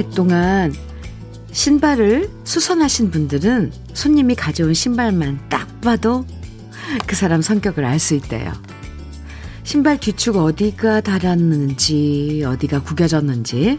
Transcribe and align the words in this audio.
오랫동안 0.00 0.72
신발을 1.52 2.30
수선하신 2.44 3.10
분들은 3.10 3.72
손님이 3.92 4.34
가져온 4.34 4.72
신발만 4.72 5.40
딱 5.50 5.80
봐도 5.82 6.24
그 7.06 7.14
사람 7.14 7.42
성격을 7.42 7.84
알 7.84 7.98
수 7.98 8.14
있대요. 8.14 8.50
신발 9.62 9.98
뒤축 9.98 10.36
어디가 10.36 11.02
닳았는지, 11.02 12.42
어디가 12.46 12.82
구겨졌는지, 12.82 13.78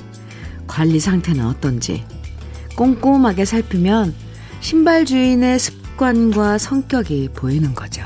관리 0.68 1.00
상태는 1.00 1.46
어떤지 1.46 2.06
꼼꼼하게 2.76 3.46
살피면 3.46 4.14
신발 4.60 5.06
주인의 5.06 5.58
습관과 5.58 6.60
성격이 6.60 7.30
보이는 7.36 7.74
거죠. 7.74 8.04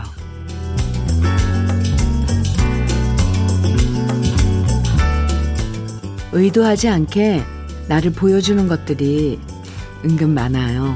의도하지 6.32 6.90
않게 6.90 7.55
나를 7.88 8.12
보여주는 8.12 8.68
것들이 8.68 9.40
은근 10.04 10.34
많아요. 10.34 10.96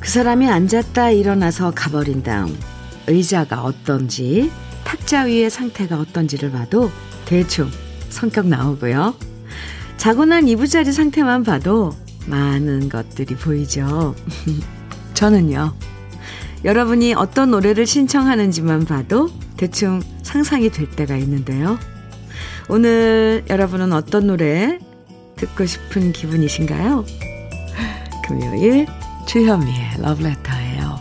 그 0.00 0.08
사람이 0.08 0.48
앉았다 0.48 1.10
일어나서 1.10 1.72
가버린 1.72 2.22
다음 2.22 2.56
의자가 3.06 3.62
어떤지 3.62 4.50
탁자 4.84 5.22
위의 5.22 5.50
상태가 5.50 5.98
어떤지를 5.98 6.50
봐도 6.50 6.90
대충 7.24 7.70
성격 8.08 8.46
나오고요. 8.46 9.14
자고 9.96 10.24
난 10.24 10.48
이부자리 10.48 10.92
상태만 10.92 11.42
봐도 11.42 11.94
많은 12.26 12.88
것들이 12.88 13.34
보이죠. 13.34 14.14
저는요. 15.14 15.74
여러분이 16.64 17.14
어떤 17.14 17.50
노래를 17.50 17.86
신청하는지만 17.86 18.84
봐도 18.84 19.28
대충 19.56 20.00
상상이 20.22 20.70
될 20.70 20.90
때가 20.90 21.16
있는데요. 21.16 21.78
오늘 22.68 23.44
여러분은 23.48 23.92
어떤 23.92 24.26
노래 24.26 24.78
듣고 25.38 25.64
싶은 25.64 26.12
기분이신가요? 26.12 27.04
금요일 28.26 28.86
주현미의 29.26 30.00
러브레터예요. 30.02 30.98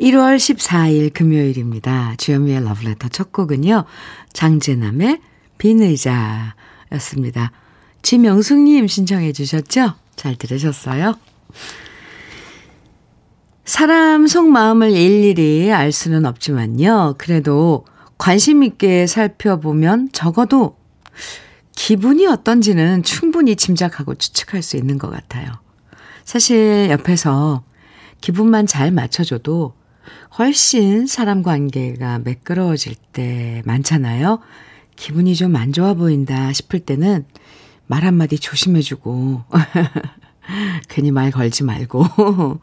1월 0.00 0.36
14일 0.36 1.12
금요일입니다. 1.12 2.14
주현미의 2.18 2.62
러브레터 2.64 3.08
첫 3.08 3.32
곡은요. 3.32 3.84
장재남의 4.32 5.20
빈 5.58 5.82
의자였습니다. 5.82 7.50
지명숙님 8.02 8.86
신청해 8.86 9.32
주셨죠? 9.32 9.94
잘 10.14 10.36
들으셨어요? 10.36 11.18
사람 13.64 14.26
속마음을 14.26 14.92
일일이 14.92 15.72
알 15.72 15.92
수는 15.92 16.24
없지만요. 16.24 17.16
그래도 17.18 17.84
관심 18.18 18.62
있게 18.62 19.06
살펴보면 19.06 20.10
적어도 20.12 20.76
기분이 21.72 22.26
어떤지는 22.26 23.02
충분히 23.04 23.54
짐작하고 23.56 24.16
추측할 24.16 24.62
수 24.62 24.76
있는 24.76 24.98
것 24.98 25.10
같아요. 25.10 25.52
사실 26.24 26.88
옆에서 26.90 27.62
기분만 28.20 28.66
잘 28.66 28.90
맞춰줘도 28.90 29.74
훨씬 30.38 31.06
사람 31.06 31.42
관계가 31.42 32.18
매끄러워질 32.18 32.96
때 33.12 33.62
많잖아요. 33.64 34.40
기분이 34.96 35.36
좀 35.36 35.54
안 35.56 35.72
좋아 35.72 35.94
보인다 35.94 36.52
싶을 36.52 36.80
때는 36.80 37.24
말 37.86 38.04
한마디 38.04 38.38
조심해주고, 38.38 39.44
괜히 40.88 41.10
말 41.10 41.30
걸지 41.30 41.62
말고, 41.64 42.04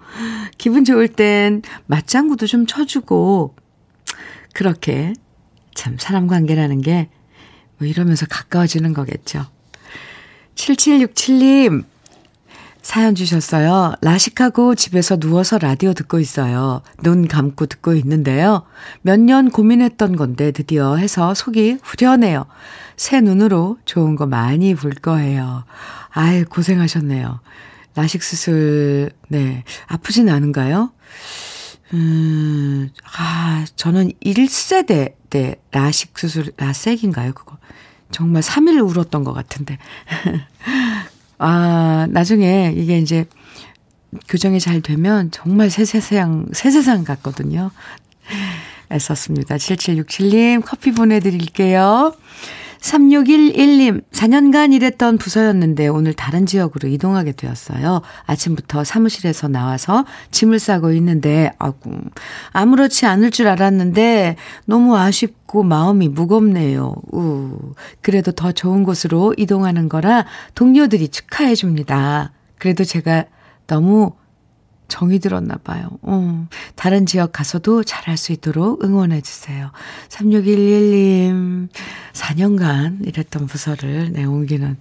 기분 0.58 0.84
좋을 0.86 1.08
땐 1.08 1.62
맞장구도 1.88 2.46
좀 2.46 2.68
쳐주고, 2.68 3.56
그렇게 4.54 5.14
참 5.76 5.98
사람 6.00 6.26
관계라는 6.28 6.82
게 6.82 7.10
뭐 7.78 7.88
이러면서 7.88 8.26
가까워지는 8.26 8.94
거겠죠. 8.94 9.46
7767님, 10.56 11.84
사연 12.82 13.16
주셨어요. 13.16 13.96
라식하고 14.02 14.76
집에서 14.76 15.18
누워서 15.18 15.58
라디오 15.58 15.94
듣고 15.94 16.20
있어요. 16.20 16.82
눈 17.04 17.28
감고 17.28 17.66
듣고 17.66 17.96
있는데요. 17.96 18.64
몇 19.02 19.20
년 19.20 19.50
고민했던 19.50 20.16
건데 20.16 20.52
드디어 20.52 20.96
해서 20.96 21.34
속이 21.34 21.80
후련해요. 21.84 22.46
새 22.96 23.20
눈으로 23.22 23.78
좋은 23.86 24.16
거 24.16 24.26
많이 24.26 24.76
볼 24.76 24.92
거예요. 24.92 25.66
아이, 26.12 26.44
고생하셨네요. 26.46 27.42
라식 27.96 28.24
수술, 28.24 29.12
네. 29.28 29.64
아프진 29.88 30.30
않은가요? 30.30 30.92
음, 31.94 32.90
아, 33.18 33.66
저는 33.76 34.12
1세대 34.24 35.14
때 35.36 35.56
라식 35.74 36.18
수술, 36.18 36.54
라섹인가요, 36.56 37.34
그거? 37.34 37.58
정말 38.10 38.42
3일 38.42 38.90
울었던 38.90 39.26
것 39.26 39.34
같은데. 39.34 39.78
아, 41.38 42.08
나중에 42.10 42.74
이게 42.74 42.98
이제 43.00 43.26
교정이 44.30 44.62
잘 44.62 44.80
되면 44.80 45.32
정말 45.32 45.70
새 45.70 45.84
세상, 45.84 46.46
새 46.54 46.72
세상 46.72 47.04
같거든요. 47.04 47.72
애썼습니다. 48.90 49.58
7767님 49.58 50.62
커피 50.66 50.94
보내드릴게요. 50.94 52.16
3611님, 52.86 54.04
4년간 54.12 54.72
일했던 54.74 55.18
부서였는데 55.18 55.88
오늘 55.88 56.14
다른 56.14 56.46
지역으로 56.46 56.88
이동하게 56.88 57.32
되었어요. 57.32 58.02
아침부터 58.28 58.84
사무실에서 58.84 59.48
나와서 59.48 60.06
짐을 60.30 60.60
싸고 60.60 60.92
있는데, 60.94 61.52
아구, 61.58 61.90
아무렇지 62.52 63.08
않을 63.08 63.32
줄 63.32 63.48
알았는데 63.48 64.36
너무 64.66 64.98
아쉽고 64.98 65.64
마음이 65.64 66.10
무겁네요. 66.10 66.94
우, 67.12 67.58
그래도 68.02 68.32
더 68.32 68.52
좋은 68.52 68.84
곳으로 68.84 69.34
이동하는 69.36 69.90
거라 69.90 70.26
동료들이 70.54 71.08
축하해 71.08 71.56
줍니다. 71.56 72.34
그래도 72.60 72.84
제가 72.84 73.26
너무 73.66 74.14
정이 74.88 75.20
들었나 75.20 75.58
봐요. 75.58 75.90
음, 76.08 76.48
다른 76.76 77.06
지역 77.06 77.32
가서도 77.32 77.84
잘할 77.84 78.18
수 78.18 78.32
있도록 78.32 78.84
응원해 78.84 79.22
주세요. 79.22 79.72
3611님, 80.10 81.70
4년간 82.14 83.08
일했던 83.08 83.48
부서를 83.48 84.12
내 84.12 84.26
옮기는 84.26 84.78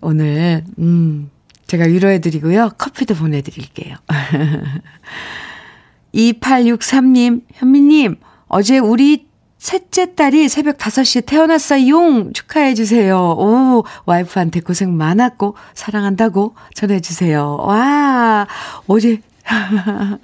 오늘, 0.00 0.64
음, 0.78 1.30
제가 1.66 1.86
위로해 1.86 2.20
드리고요. 2.20 2.70
커피도 2.76 3.14
보내 3.14 3.40
드릴게요. 3.42 3.96
2863님, 6.14 7.42
현미 7.54 7.80
님, 7.80 8.16
어제 8.46 8.78
우리 8.78 9.23
셋째 9.64 10.14
딸이 10.14 10.50
새벽 10.50 10.76
5시에 10.76 11.24
태어났어요. 11.24 12.32
축하해 12.34 12.74
주세요. 12.74 13.16
오, 13.18 13.82
와이프한테 14.04 14.60
고생 14.60 14.94
많았고 14.94 15.56
사랑한다고 15.72 16.54
전해 16.74 17.00
주세요. 17.00 17.56
와, 17.60 18.46
어제 18.86 19.22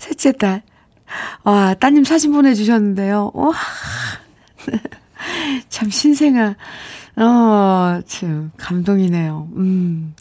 셋째 0.00 0.32
딸. 0.32 0.62
와, 1.44 1.74
따님 1.74 2.02
사진 2.02 2.32
보내 2.32 2.54
주셨는데요. 2.54 3.30
와. 3.32 3.52
참 5.68 5.88
신생아. 5.88 6.56
어, 7.18 8.00
참 8.08 8.50
감동이네요. 8.56 9.50
음. 9.54 10.16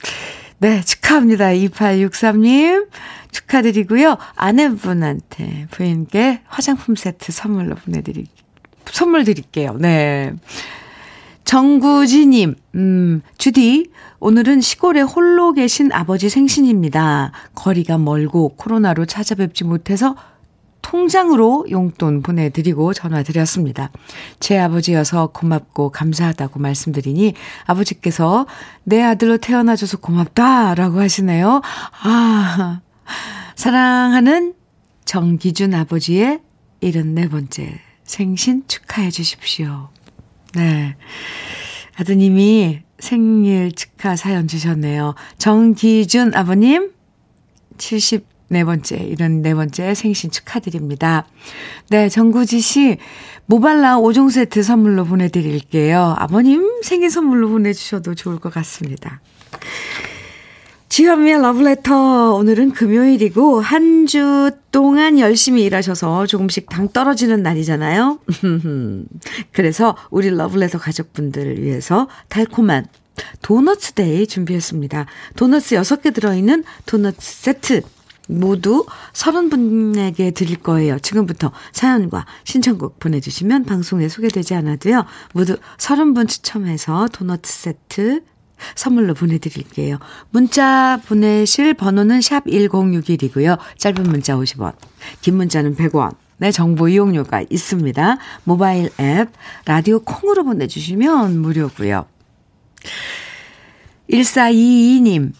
네, 0.59 0.81
축하합니다. 0.81 1.47
2863님. 1.49 2.87
축하드리고요. 3.35 4.17
아내분한테 4.35 5.67
부인께 5.71 6.41
화장품 6.47 6.95
세트 6.95 7.31
선물로 7.31 7.75
보내드리, 7.75 8.27
선물 8.85 9.25
드릴게요. 9.25 9.75
네. 9.77 10.33
정구지님, 11.43 12.55
음, 12.75 13.21
주디, 13.37 13.91
오늘은 14.19 14.61
시골에 14.61 15.01
홀로 15.01 15.53
계신 15.53 15.91
아버지 15.91 16.29
생신입니다. 16.29 17.33
거리가 17.53 17.99
멀고 17.99 18.55
코로나로 18.55 19.05
찾아뵙지 19.05 19.63
못해서 19.63 20.15
통장으로 20.85 21.65
용돈 21.71 22.21
보내드리고 22.21 22.93
전화드렸습니다. 22.93 23.89
제 24.39 24.59
아버지여서 24.59 25.31
고맙고 25.33 25.89
감사하다고 25.89 26.59
말씀드리니 26.59 27.33
아버지께서 27.65 28.45
내 28.83 29.01
아들로 29.01 29.39
태어나줘서 29.39 29.97
고맙다라고 29.97 30.99
하시네요. 30.99 31.63
아, 32.03 32.81
사랑하는 33.55 34.53
정기준 35.05 35.73
아버지의 35.73 36.41
74번째 36.83 37.79
생신 38.03 38.63
축하해 38.67 39.09
주십시오. 39.09 39.89
네. 40.53 40.95
아드님이 41.97 42.81
생일 42.99 43.71
축하 43.71 44.15
사연 44.15 44.47
주셨네요. 44.47 45.15
정기준 45.39 46.35
아버님, 46.35 46.91
74번째, 48.51 49.09
일흔네 49.09 49.53
번째 49.53 49.93
생신 49.93 50.31
축하드립니다. 50.31 51.25
네, 51.89 52.09
정구지 52.09 52.59
씨, 52.59 52.97
모발라 53.45 53.97
5종 53.97 54.31
세트 54.31 54.63
선물로 54.63 55.05
보내드릴게요. 55.05 56.15
아버님 56.17 56.81
생일 56.83 57.09
선물로 57.09 57.49
보내주셔도 57.49 58.15
좋을 58.15 58.39
것 58.39 58.53
같습니다. 58.53 59.21
지현미의 60.87 61.41
러브레터. 61.41 62.35
오늘은 62.35 62.71
금요일이고, 62.71 63.59
한 63.59 64.05
주 64.05 64.51
동안 64.71 65.17
열심히 65.19 65.63
일하셔서 65.63 66.27
조금씩 66.27 66.69
당 66.69 66.89
떨어지는 66.89 67.41
날이잖아요. 67.41 68.19
그래서 69.51 69.97
우리 70.11 70.29
러브레터 70.29 70.77
가족분들을 70.77 71.63
위해서 71.63 72.07
달콤한 72.29 72.85
도너츠 73.41 73.93
day 73.93 74.27
준비했습니다. 74.27 75.07
도너츠 75.35 75.75
6개 75.75 76.13
들어있는 76.13 76.63
도너츠 76.85 77.17
세트. 77.19 77.81
모두 78.27 78.85
30분에게 79.13 80.33
드릴 80.33 80.57
거예요. 80.57 80.99
지금부터 80.99 81.51
사연과 81.71 82.25
신청곡 82.43 82.99
보내주시면 82.99 83.65
방송에 83.65 84.07
소개되지 84.09 84.55
않아도요. 84.55 85.05
모두 85.33 85.57
30분 85.77 86.27
추첨해서 86.27 87.07
도너츠 87.11 87.51
세트 87.51 88.21
선물로 88.75 89.13
보내드릴게요. 89.13 89.99
문자 90.31 90.99
보내실 91.07 91.73
번호는 91.73 92.21
샵 92.21 92.45
1061이고요. 92.45 93.57
짧은 93.77 94.03
문자 94.03 94.35
50원, 94.35 94.73
긴 95.21 95.35
문자는 95.35 95.75
100원. 95.75 96.15
네, 96.37 96.51
정보 96.51 96.89
이용료가 96.89 97.45
있습니다. 97.49 98.17
모바일 98.43 98.89
앱, 98.99 99.29
라디오 99.65 99.99
콩으로 99.99 100.43
보내주시면 100.43 101.39
무료고요. 101.39 102.05
1422님, 104.09 105.31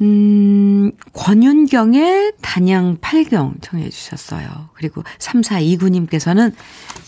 음, 0.00 0.90
권윤경의 1.12 2.32
단양 2.42 2.98
팔경 3.00 3.56
청해 3.60 3.90
주셨어요. 3.90 4.70
그리고 4.74 5.02
3429님께서는 5.18 6.52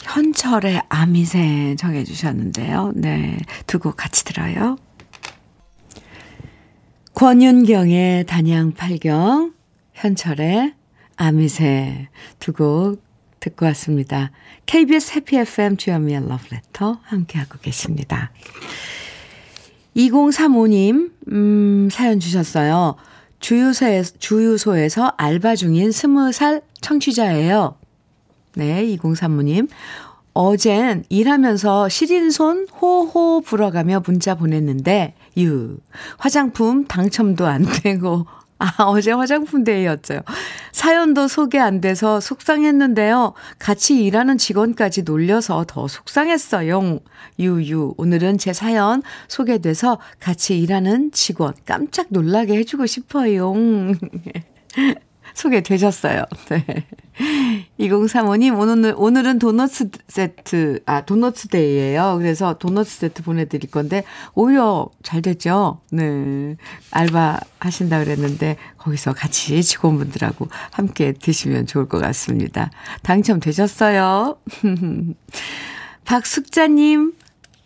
현철의 0.04 0.82
아미새 0.88 1.74
청해 1.78 2.04
주셨는데요. 2.04 2.92
네, 2.94 3.38
두 3.66 3.78
곡 3.80 3.96
같이 3.96 4.24
들어요. 4.24 4.76
권윤경의 7.14 8.26
단양 8.26 8.72
팔경, 8.72 9.52
현철의 9.94 10.74
아미새 11.16 12.08
두 12.38 12.52
곡 12.52 13.04
듣고 13.40 13.64
왔습니다. 13.66 14.32
KBS 14.66 15.12
해피 15.16 15.36
FM 15.38 15.76
주현미의 15.76 16.28
러브레터 16.28 16.98
함께하고 17.04 17.58
계십니다. 17.60 18.32
2035님, 19.96 21.10
음, 21.32 21.88
사연 21.90 22.20
주셨어요. 22.20 22.96
주유소에, 23.40 24.02
주유소에서 24.18 25.14
알바 25.16 25.56
중인 25.56 25.90
20살 25.90 26.62
청취자예요. 26.80 27.76
네, 28.54 28.84
2035님. 28.96 29.68
어젠 30.34 31.04
일하면서 31.08 31.88
시린 31.88 32.30
손 32.30 32.66
호호 32.68 33.40
불어가며 33.40 34.02
문자 34.04 34.34
보냈는데, 34.34 35.14
유, 35.38 35.78
화장품 36.18 36.84
당첨도 36.84 37.46
안 37.46 37.64
되고, 37.82 38.26
아, 38.58 38.84
어제 38.84 39.12
화장품 39.12 39.64
데이였죠. 39.64 40.22
사연도 40.72 41.28
소개 41.28 41.58
안 41.58 41.80
돼서 41.80 42.20
속상했는데요. 42.20 43.34
같이 43.58 44.02
일하는 44.04 44.38
직원까지 44.38 45.02
놀려서 45.02 45.64
더 45.68 45.86
속상했어요. 45.86 47.00
유유. 47.38 47.94
오늘은 47.98 48.38
제 48.38 48.52
사연 48.52 49.02
소개돼서 49.28 49.98
같이 50.20 50.58
일하는 50.58 51.10
직원 51.12 51.52
깜짝 51.66 52.06
놀라게 52.10 52.56
해주고 52.56 52.86
싶어요. 52.86 53.52
소개되셨어요. 55.36 56.24
네. 56.48 56.86
2035님, 57.78 58.58
오늘, 58.58 58.94
오늘은 58.96 59.38
도너츠 59.38 59.90
세트, 60.08 60.80
아, 60.86 61.02
도너츠 61.02 61.48
데이예요 61.48 62.16
그래서 62.18 62.58
도너츠 62.58 62.90
세트 62.90 63.22
보내드릴 63.22 63.70
건데, 63.70 64.02
오히려 64.34 64.90
잘 65.02 65.22
됐죠? 65.22 65.80
네. 65.92 66.56
알바 66.90 67.40
하신다 67.60 68.02
그랬는데, 68.02 68.56
거기서 68.78 69.12
같이 69.12 69.62
직원분들하고 69.62 70.48
함께 70.72 71.12
드시면 71.12 71.66
좋을 71.66 71.88
것 71.88 72.00
같습니다. 72.00 72.70
당첨되셨어요. 73.02 74.38
박숙자님, 76.04 77.12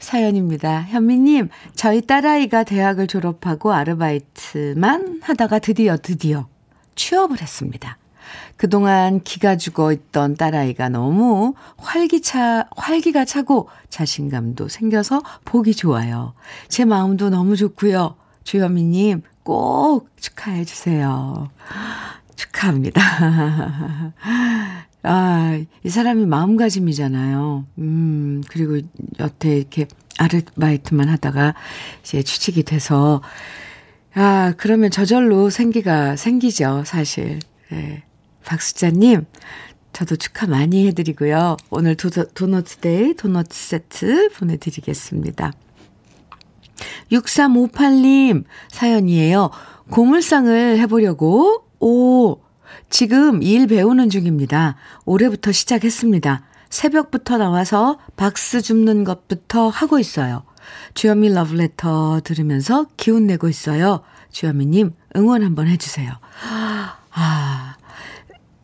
사연입니다. 0.01 0.83
현미님, 0.83 1.51
저희 1.75 2.01
딸아이가 2.01 2.65
대학을 2.65 3.07
졸업하고 3.07 3.73
아르바이트만 3.73 5.21
하다가 5.23 5.59
드디어 5.61 5.97
드디어 5.97 6.49
취업을 7.01 7.41
했습니다. 7.41 7.97
그동안 8.59 9.23
기가 9.23 9.57
죽어 9.57 9.91
있던 9.91 10.37
딸아이가 10.37 10.91
너무 10.91 11.55
활기차, 11.79 12.69
활기가 12.77 13.25
차고 13.25 13.71
자신감도 13.89 14.69
생겨서 14.69 15.23
보기 15.47 15.75
좋아요. 15.75 16.35
제 16.69 16.85
마음도 16.85 17.31
너무 17.31 17.57
좋고요. 17.57 18.17
주현미님 18.45 19.23
꼭 19.43 20.11
축하해 20.21 20.67
주세요. 20.67 21.49
축하합니다. 22.37 23.01
아, 25.03 25.59
이 25.83 25.89
사람이 25.89 26.27
마음가짐이잖아요. 26.27 27.65
음, 27.79 28.43
그리고 28.51 28.87
여태 29.19 29.57
이렇게 29.57 29.87
아르바이트만 30.19 31.09
하다가 31.09 31.55
이제 32.03 32.23
취직이 32.23 32.63
돼서 32.63 33.23
아, 34.15 34.55
그러면 34.57 34.91
저절로 34.91 35.51
생기가 35.51 36.17
생기죠, 36.17 36.83
사실. 36.85 37.39
네. 37.71 38.03
박수자님, 38.45 39.27
저도 39.93 40.17
축하 40.17 40.47
많이 40.47 40.87
해드리고요. 40.89 41.57
오늘 41.71 41.97
도, 41.97 42.11
도너츠데이 42.11 43.15
도너츠 43.15 43.69
세트 43.69 44.31
보내드리겠습니다. 44.31 45.53
6358님 47.13 48.45
사연이에요. 48.71 49.51
고물상을 49.91 50.79
해보려고, 50.79 51.65
오, 51.79 52.41
지금 52.89 53.43
일 53.43 53.67
배우는 53.67 54.11
중입니다. 54.11 54.77
올해부터 55.05 55.53
시작했습니다. 55.53 56.45
새벽부터 56.71 57.37
나와서 57.37 57.99
박스 58.17 58.61
줍는 58.63 59.05
것부터 59.05 59.69
하고 59.69 59.99
있어요. 59.99 60.45
주현미 60.95 61.33
러브레터 61.33 62.21
들으면서 62.25 62.87
기운 62.97 63.27
내고 63.27 63.49
있어요. 63.49 64.03
주현미님 64.31 64.93
응원 65.17 65.43
한번 65.43 65.69
해주세요. 65.69 66.13
아, 67.13 67.77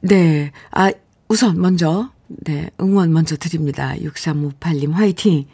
네. 0.01 0.53
아, 0.71 0.93
우선 1.29 1.61
먼저, 1.61 2.11
네, 2.29 2.71
응원 2.81 3.13
먼저 3.13 3.37
드립니다. 3.37 3.95
6358님 3.97 4.93
화이팅! 4.93 5.47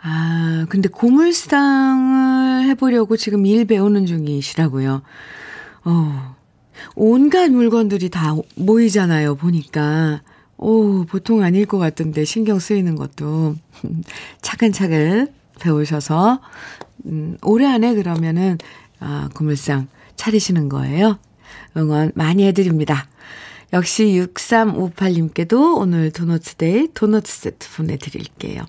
아, 0.00 0.66
근데 0.68 0.88
고물상을 0.88 2.68
해보려고 2.68 3.16
지금 3.16 3.46
일 3.46 3.64
배우는 3.64 4.06
중이시라고요. 4.06 5.02
어, 5.84 6.36
온갖 6.94 7.50
물건들이 7.50 8.10
다 8.10 8.34
모이잖아요, 8.56 9.36
보니까. 9.36 10.22
오, 10.56 11.04
보통 11.04 11.42
아닐 11.42 11.66
것 11.66 11.78
같은데 11.78 12.24
신경 12.24 12.58
쓰이는 12.58 12.96
것도 12.96 13.54
차근차근 14.42 15.28
배우셔서, 15.58 16.40
음, 17.06 17.36
올해 17.42 17.66
안에 17.66 17.94
그러면은, 17.94 18.58
아, 19.00 19.28
고물상 19.34 19.88
차리시는 20.16 20.68
거예요. 20.68 21.18
응원 21.76 22.12
많이 22.14 22.44
해드립니다. 22.46 23.06
역시 23.72 24.04
6358님께도 24.34 25.76
오늘 25.76 26.10
도너츠데이 26.10 26.88
도너츠 26.94 27.32
세트 27.32 27.76
보내드릴게요. 27.76 28.62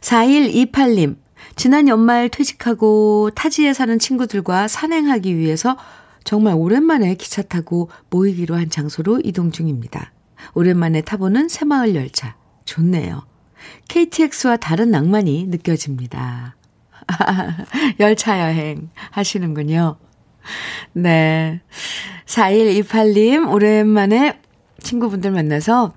4128님, 0.00 1.16
지난 1.56 1.88
연말 1.88 2.28
퇴직하고 2.28 3.30
타지에 3.34 3.72
사는 3.72 3.98
친구들과 3.98 4.66
산행하기 4.66 5.36
위해서 5.36 5.76
정말 6.24 6.54
오랜만에 6.54 7.14
기차 7.14 7.42
타고 7.42 7.90
모이기로 8.10 8.56
한 8.56 8.70
장소로 8.70 9.20
이동 9.24 9.52
중입니다. 9.52 10.12
오랜만에 10.54 11.02
타보는 11.02 11.48
새마을 11.48 11.94
열차. 11.94 12.36
좋네요. 12.64 13.22
KTX와 13.88 14.56
다른 14.56 14.90
낭만이 14.90 15.46
느껴집니다. 15.46 16.56
열차 18.00 18.40
여행 18.40 18.90
하시는군요. 19.10 19.96
네. 20.92 21.60
4128님, 22.26 23.50
오랜만에 23.52 24.40
친구분들 24.80 25.30
만나서, 25.30 25.94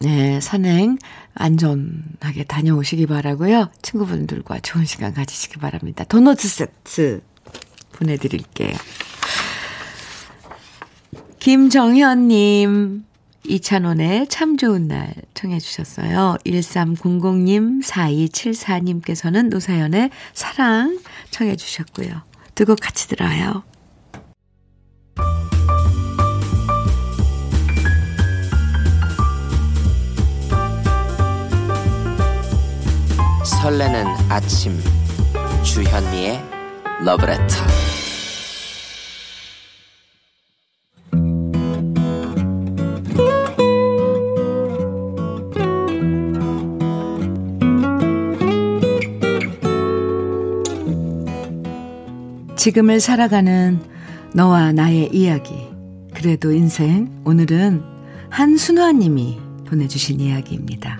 네, 0.00 0.40
산행 0.40 0.98
안전하게 1.34 2.44
다녀오시기 2.44 3.06
바라고요 3.06 3.70
친구분들과 3.82 4.60
좋은 4.60 4.84
시간 4.84 5.14
가지시기 5.14 5.58
바랍니다. 5.58 6.04
도너츠 6.04 6.48
세트 6.48 7.20
보내드릴게요. 7.92 8.72
김정현님, 11.38 13.04
이찬원의 13.48 14.28
참 14.28 14.56
좋은 14.56 14.88
날 14.88 15.12
청해 15.34 15.58
주셨어요. 15.60 16.36
1300님, 16.44 17.82
4274님께서는 17.84 19.48
노사연의 19.48 20.10
사랑 20.34 20.98
청해 21.30 21.56
주셨고요. 21.56 22.22
두 22.54 22.64
곡 22.64 22.80
같이 22.80 23.06
들어요. 23.08 23.62
설레는 33.44 34.06
아침 34.28 34.78
주현미의 35.64 36.40
러브레터 37.04 37.95
지금을 52.66 52.98
살아가는 52.98 53.78
너와 54.34 54.72
나의 54.72 55.10
이야기. 55.12 55.54
그래도 56.12 56.50
인생. 56.50 57.22
오늘은 57.24 57.80
한순화님이 58.28 59.38
보내주신 59.68 60.18
이야기입니다. 60.18 60.98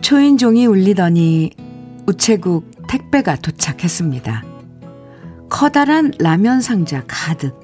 초인종이 0.00 0.66
울리더니 0.66 1.52
우체국 2.08 2.68
택배가 2.88 3.36
도착했습니다. 3.36 4.42
커다란 5.48 6.10
라면 6.18 6.60
상자 6.60 7.04
가득 7.06 7.54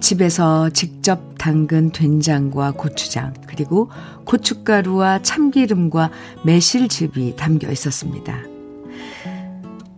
집에서 0.00 0.68
직접 0.70 1.27
담근 1.38 1.92
된장과 1.92 2.72
고추장 2.72 3.32
그리고 3.46 3.90
고춧가루와 4.24 5.22
참기름과 5.22 6.10
매실즙이 6.44 7.36
담겨 7.36 7.70
있었습니다. 7.70 8.42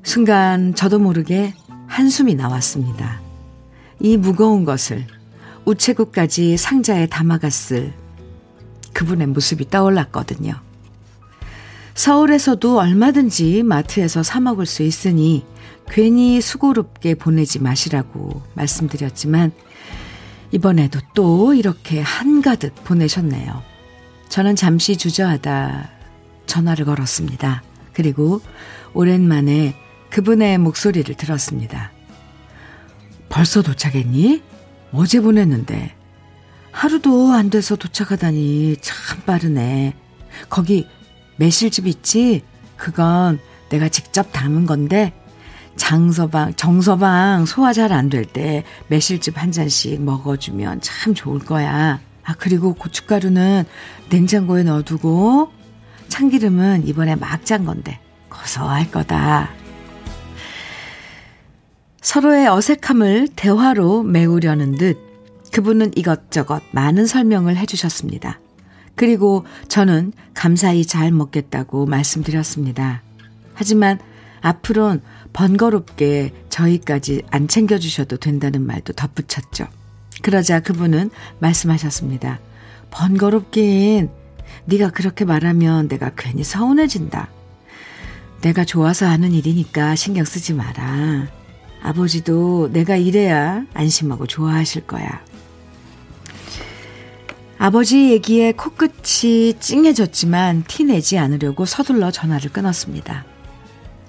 순간 0.02 0.74
저도 0.74 0.98
모르게 0.98 1.54
한숨이 1.86 2.34
나왔습니다. 2.34 3.20
이 3.98 4.16
무거운 4.16 4.64
것을 4.64 5.06
우체국까지 5.64 6.56
상자에 6.56 7.06
담아갔을 7.06 7.92
그분의 8.92 9.28
모습이 9.28 9.68
떠올랐거든요. 9.70 10.54
서울에서도 11.94 12.78
얼마든지 12.78 13.62
마트에서 13.62 14.22
사 14.22 14.40
먹을 14.40 14.64
수 14.64 14.82
있으니 14.82 15.44
괜히 15.88 16.40
수고롭게 16.40 17.14
보내지 17.14 17.58
마시라고 17.58 18.42
말씀드렸지만 18.54 19.52
이번에도 20.52 21.00
또 21.14 21.54
이렇게 21.54 22.00
한가득 22.00 22.74
보내셨네요. 22.84 23.62
저는 24.28 24.56
잠시 24.56 24.96
주저하다 24.96 25.90
전화를 26.46 26.84
걸었습니다. 26.84 27.62
그리고 27.92 28.40
오랜만에 28.92 29.74
그분의 30.10 30.58
목소리를 30.58 31.14
들었습니다. 31.14 31.92
벌써 33.28 33.62
도착했니? 33.62 34.42
어제 34.92 35.20
보냈는데. 35.20 35.94
하루도 36.72 37.32
안 37.32 37.50
돼서 37.50 37.76
도착하다니 37.76 38.76
참 38.80 39.22
빠르네. 39.24 39.94
거기 40.48 40.86
매실즙 41.36 41.86
있지? 41.86 42.42
그건 42.76 43.38
내가 43.68 43.88
직접 43.88 44.32
담은 44.32 44.66
건데 44.66 45.12
장서방, 45.76 46.54
정서방 46.54 47.46
소화 47.46 47.72
잘 47.72 47.92
안 47.92 48.08
될 48.10 48.24
때 48.26 48.64
매실즙 48.88 49.40
한 49.40 49.50
잔씩 49.52 50.02
먹어주면 50.02 50.80
참 50.82 51.14
좋을 51.14 51.38
거야. 51.40 52.00
아, 52.24 52.34
그리고 52.38 52.74
고춧가루는 52.74 53.64
냉장고에 54.10 54.62
넣어두고 54.62 55.50
참기름은 56.08 56.86
이번에 56.86 57.16
막 57.16 57.44
짠 57.44 57.64
건데 57.64 57.98
고소할 58.28 58.90
거다. 58.90 59.50
서로의 62.00 62.46
어색함을 62.48 63.28
대화로 63.36 64.02
메우려는 64.02 64.76
듯 64.76 64.98
그분은 65.52 65.92
이것저것 65.96 66.62
많은 66.72 67.06
설명을 67.06 67.56
해주셨습니다. 67.56 68.40
그리고 68.94 69.44
저는 69.68 70.12
감사히 70.34 70.84
잘 70.86 71.10
먹겠다고 71.10 71.86
말씀드렸습니다. 71.86 73.02
하지만 73.54 73.98
앞으론 74.40 75.02
번거롭게 75.32 76.32
저희까지 76.48 77.22
안 77.30 77.48
챙겨주셔도 77.48 78.16
된다는 78.16 78.66
말도 78.66 78.92
덧붙였죠. 78.94 79.66
그러자 80.22 80.60
그분은 80.60 81.10
말씀하셨습니다. 81.38 82.40
번거롭긴 82.90 84.10
네가 84.66 84.90
그렇게 84.90 85.24
말하면 85.24 85.88
내가 85.88 86.10
괜히 86.16 86.44
서운해진다. 86.44 87.28
내가 88.42 88.64
좋아서 88.64 89.06
하는 89.06 89.32
일이니까 89.32 89.94
신경 89.96 90.24
쓰지 90.24 90.54
마라. 90.54 91.28
아버지도 91.82 92.70
내가 92.72 92.96
이래야 92.96 93.64
안심하고 93.74 94.26
좋아하실 94.26 94.86
거야. 94.86 95.22
아버지 97.58 98.10
얘기에 98.10 98.52
코끝이 98.52 99.54
찡해졌지만 99.60 100.64
티 100.66 100.84
내지 100.84 101.18
않으려고 101.18 101.66
서둘러 101.66 102.10
전화를 102.10 102.50
끊었습니다. 102.50 103.26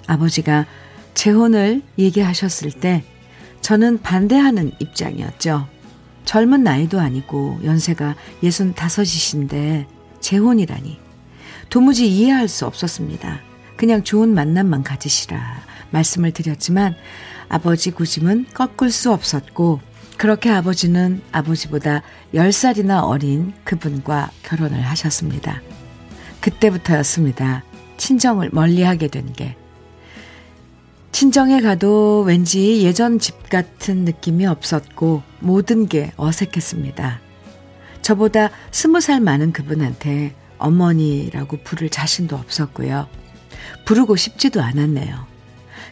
아버지가 0.08 0.66
재혼을 1.14 1.82
얘기하셨을 1.98 2.72
때 2.72 3.04
저는 3.62 4.02
반대하는 4.02 4.72
입장이었죠. 4.80 5.68
젊은 6.26 6.64
나이도 6.64 7.00
아니고 7.00 7.60
연세가 7.64 8.16
65이신데 8.44 9.86
재혼이라니. 10.20 11.00
도무지 11.70 12.08
이해할 12.08 12.48
수 12.48 12.66
없었습니다. 12.66 13.40
그냥 13.78 14.04
좋은 14.04 14.34
만남만 14.34 14.84
가지시라 14.84 15.62
말씀을 15.92 16.32
드렸지만 16.32 16.96
아버지 17.50 17.92
구심은 17.92 18.48
꺾을 18.54 18.92
수 18.92 19.12
없었고 19.12 19.80
그렇게 20.18 20.50
아버지는 20.50 21.22
아버지보다 21.32 22.04
10살이나 22.34 23.04
어린 23.04 23.54
그분과 23.64 24.32
결혼을 24.44 24.82
하셨습니다. 24.82 25.62
그때부터였습니다. 26.42 27.64
친정을 27.98 28.50
멀리 28.54 28.84
하게 28.84 29.08
된 29.08 29.34
게. 29.34 29.56
친정에 31.22 31.62
가도 31.62 32.24
왠지 32.26 32.82
예전 32.82 33.20
집 33.20 33.48
같은 33.48 34.06
느낌이 34.06 34.48
없었고 34.48 35.22
모든 35.40 35.88
게 35.88 36.12
어색했습니다. 36.18 37.20
저보다 38.02 38.50
스무 38.72 39.02
살 39.02 39.20
많은 39.22 39.54
그분한테 39.54 40.34
어머니라고 40.58 41.58
부를 41.64 41.90
자신도 41.90 42.36
없었고요. 42.36 43.08
부르고 43.86 44.16
싶지도 44.16 44.64
않았네요. 44.64 45.28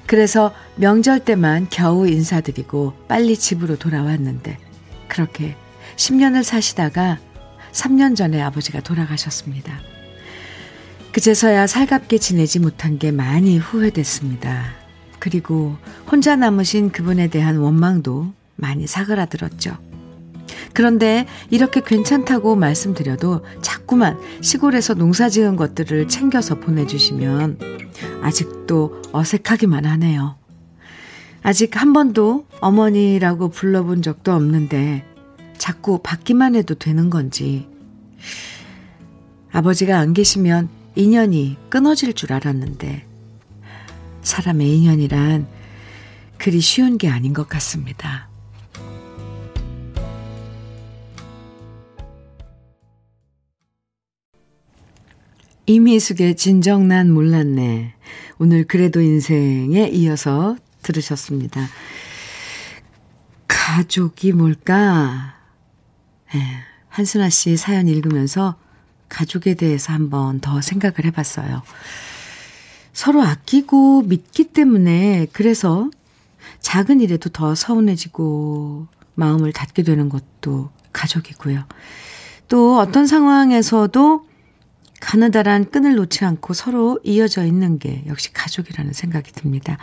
그래서 0.08 0.52
명절 0.78 1.26
때만 1.26 1.68
겨우 1.70 2.08
인사드리고 2.08 2.94
빨리 3.08 3.38
집으로 3.38 3.78
돌아왔는데 3.78 4.58
그렇게 5.08 5.56
10년을 5.96 6.42
사시다가 6.42 7.20
3년 7.72 8.16
전에 8.16 8.42
아버지가 8.42 8.80
돌아가셨습니다. 8.80 9.80
그제서야 11.12 11.68
살갑게 11.68 12.18
지내지 12.18 12.58
못한 12.58 12.98
게 12.98 13.12
많이 13.12 13.60
후회됐습니다. 13.60 14.79
그리고 15.20 15.76
혼자 16.12 16.36
남으신 16.36 16.92
그분에 16.92 17.28
대한 17.28 17.58
원망도 17.58 18.34
많이 18.56 18.88
사그라들었죠. 18.88 19.78
그런데 20.74 21.26
이렇게 21.50 21.82
괜찮다고 21.82 22.56
말씀드려도 22.56 23.44
자꾸만 23.62 24.18
시골에서 24.42 24.94
농사 24.94 25.30
지은 25.30 25.56
것들을 25.56 26.08
챙겨서 26.08 26.60
보내주시면 26.60 27.60
아직도 28.22 29.02
어색하기만 29.12 29.86
하네요. 29.86 30.36
아직 31.42 31.80
한 31.80 31.94
번도 31.94 32.46
어머니라고 32.60 33.50
불러본 33.50 34.02
적도 34.02 34.34
없는데 34.34 35.06
자꾸 35.58 36.00
받기만 36.04 36.56
해도 36.56 36.76
되는 36.76 37.10
건지 37.10 37.68
아버지가 39.52 39.98
안 39.98 40.14
계시면 40.14 40.70
인연이 40.96 41.58
끊어질 41.70 42.14
줄 42.14 42.34
알았는데 42.34 43.09
사람의 44.30 44.78
인연이란 44.78 45.48
그리 46.38 46.62
쉬운 46.62 46.98
게 46.98 47.10
아닌 47.10 47.34
것 47.34 47.50
같습니다. 47.50 48.30
이미숙의 55.66 56.36
진정 56.36 56.88
난 56.88 57.12
몰랐네. 57.12 57.94
오늘 58.40 58.66
그래도 58.66 59.02
인생에 59.02 59.90
이어서 59.90 60.56
들으셨습니다. 60.82 61.68
가족이 63.48 64.32
뭘까? 64.32 65.36
네, 66.34 66.42
한순아 66.88 67.30
씨 67.30 67.58
사연 67.58 67.88
읽으면서 67.88 68.56
가족에 69.10 69.56
대해서 69.56 69.92
한번 69.94 70.40
더 70.40 70.62
생각을 70.62 71.06
해봤어요. 71.06 71.62
서로 73.00 73.22
아끼고 73.22 74.02
믿기 74.02 74.44
때문에 74.44 75.28
그래서 75.32 75.90
작은 76.60 77.00
일에도 77.00 77.30
더 77.30 77.56
서운해지고 77.56 78.88
마음을 79.16 79.54
닫게 79.54 79.84
되는 79.84 80.10
것도 80.10 80.70
가족이고요. 80.92 81.64
또 82.50 82.78
어떤 82.78 83.08
상황에서도 83.08 84.26
가느다란 85.00 85.72
끈을 85.72 85.96
놓지 85.96 86.26
않고 86.26 86.54
서로 86.54 87.00
이어져 87.06 87.46
있는 87.46 87.80
게 87.80 88.04
역시 88.08 88.34
가족이라는 88.34 88.92
생각이 88.92 89.32
듭니다. 89.32 89.78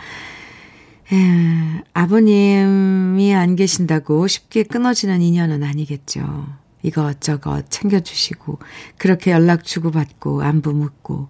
에, 1.11 1.83
아버님이 1.95 3.33
안 3.33 3.55
계신다고 3.55 4.27
쉽게 4.27 4.61
끊어지는 4.61 5.23
인연은 5.23 5.63
아니겠죠. 5.63 6.45
이것저것 6.83 7.63
챙겨주시고, 7.71 8.59
그렇게 8.99 9.31
연락 9.31 9.63
주고받고, 9.63 10.43
안부 10.43 10.73
묻고, 10.73 11.29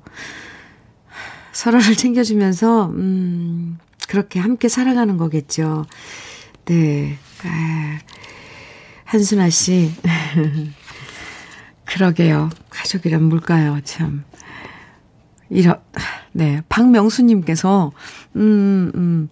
서로를 1.58 1.82
챙겨주면서, 1.98 2.92
음, 2.92 3.80
그렇게 4.08 4.40
함께 4.40 4.70
살아가는 4.70 5.18
거겠죠. 5.18 5.86
네. 6.66 7.18
아, 7.44 7.98
한순아 9.06 9.50
씨. 9.50 9.92
그러게요. 11.86 12.52
가족이란 12.70 13.24
뭘까요? 13.24 13.80
참. 13.84 14.24
이런, 15.50 15.82
네, 16.32 16.62
박명수님께서, 16.70 17.92
음, 18.36 18.92
음, 18.94 19.30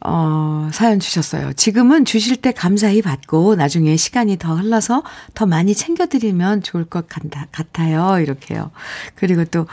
어, 0.00 0.70
사연 0.72 0.98
주셨어요. 0.98 1.52
지금은 1.52 2.06
주실 2.06 2.36
때 2.36 2.52
감사히 2.52 3.02
받고 3.02 3.54
나중에 3.56 3.96
시간이 3.96 4.38
더 4.38 4.54
흘러서 4.54 5.02
더 5.34 5.44
많이 5.44 5.74
챙겨드리면 5.74 6.62
좋을 6.62 6.86
것 6.86 7.06
같아, 7.06 7.46
같아요. 7.52 8.18
이렇게요. 8.18 8.70
그리고 9.14 9.44
또, 9.44 9.66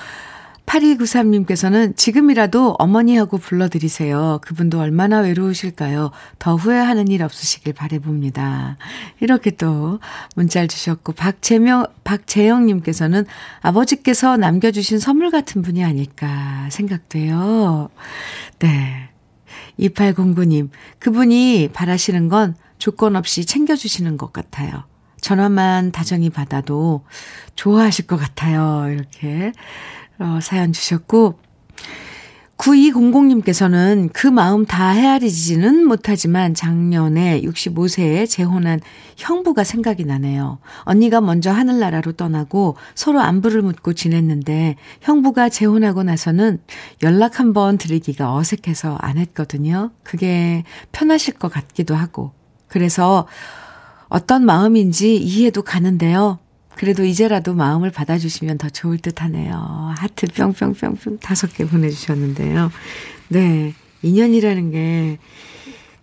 8293님께서는 0.66 1.96
지금이라도 1.96 2.76
어머니하고 2.80 3.38
불러드리세요. 3.38 4.40
그분도 4.42 4.80
얼마나 4.80 5.20
외로우실까요? 5.20 6.12
더 6.40 6.56
후회하는 6.56 7.10
일 7.10 7.24
없으시길 7.24 7.74
바래봅니다. 7.74 8.78
이렇게 9.20 9.52
또 9.52 10.00
문자를 10.36 10.68
주셨고, 10.68 11.14
박재명, 11.14 11.86
박재영님께서는 12.04 13.26
아버지께서 13.62 14.38
남겨주신 14.38 15.00
선물 15.00 15.32
같은 15.32 15.62
분이 15.62 15.84
아닐까 15.84 16.68
생각돼요. 16.72 17.90
네. 18.60 19.10
2809님, 19.80 20.70
그분이 21.00 21.70
바라시는 21.74 22.30
건 22.30 22.56
조건 22.78 23.16
없이 23.16 23.46
챙겨주시는 23.46 24.18
것 24.18 24.34
같아요. 24.34 24.84
전화만 25.24 25.92
다정히 25.92 26.30
받아도 26.30 27.06
좋아하실 27.56 28.08
것 28.08 28.18
같아요. 28.18 28.92
이렇게 28.92 29.54
어, 30.24 30.40
사연 30.42 30.72
주셨고, 30.72 31.38
9200님께서는 32.58 34.10
그 34.14 34.28
마음 34.28 34.66
다 34.66 34.92
헤아리지는 34.92 35.86
못하지만 35.86 36.54
작년에 36.54 37.42
65세에 37.42 38.30
재혼한 38.30 38.80
형부가 39.18 39.66
생각이 39.66 40.06
나네요. 40.06 40.60
언니가 40.84 41.20
먼저 41.20 41.52
하늘나라로 41.52 42.14
떠나고 42.14 42.78
서로 42.96 43.20
안부를 43.20 43.64
묻고 43.64 43.94
지냈는데 43.94 44.78
형부가 45.02 45.50
재혼하고 45.50 46.04
나서는 46.04 46.60
연락 47.02 47.42
한번 47.42 47.78
드리기가 47.78 48.34
어색해서 48.34 48.98
안 49.02 49.18
했거든요. 49.18 49.92
그게 50.04 50.64
편하실 50.94 51.34
것 51.34 51.52
같기도 51.52 51.96
하고. 51.96 52.32
그래서 52.68 53.28
어떤 54.08 54.46
마음인지 54.46 55.18
이해도 55.18 55.64
가는데요. 55.64 56.40
그래도 56.76 57.04
이제라도 57.04 57.54
마음을 57.54 57.92
받아주시면 57.92 58.58
더 58.58 58.70
좋을 58.70 58.98
듯 58.98 59.22
하네요. 59.22 59.94
하트 59.98 60.28
뿅뿅뿅뿅 60.28 61.20
다섯 61.20 61.54
개 61.54 61.66
보내주셨는데요. 61.66 62.72
네. 63.30 63.74
인연이라는 64.02 64.72
게 64.72 65.18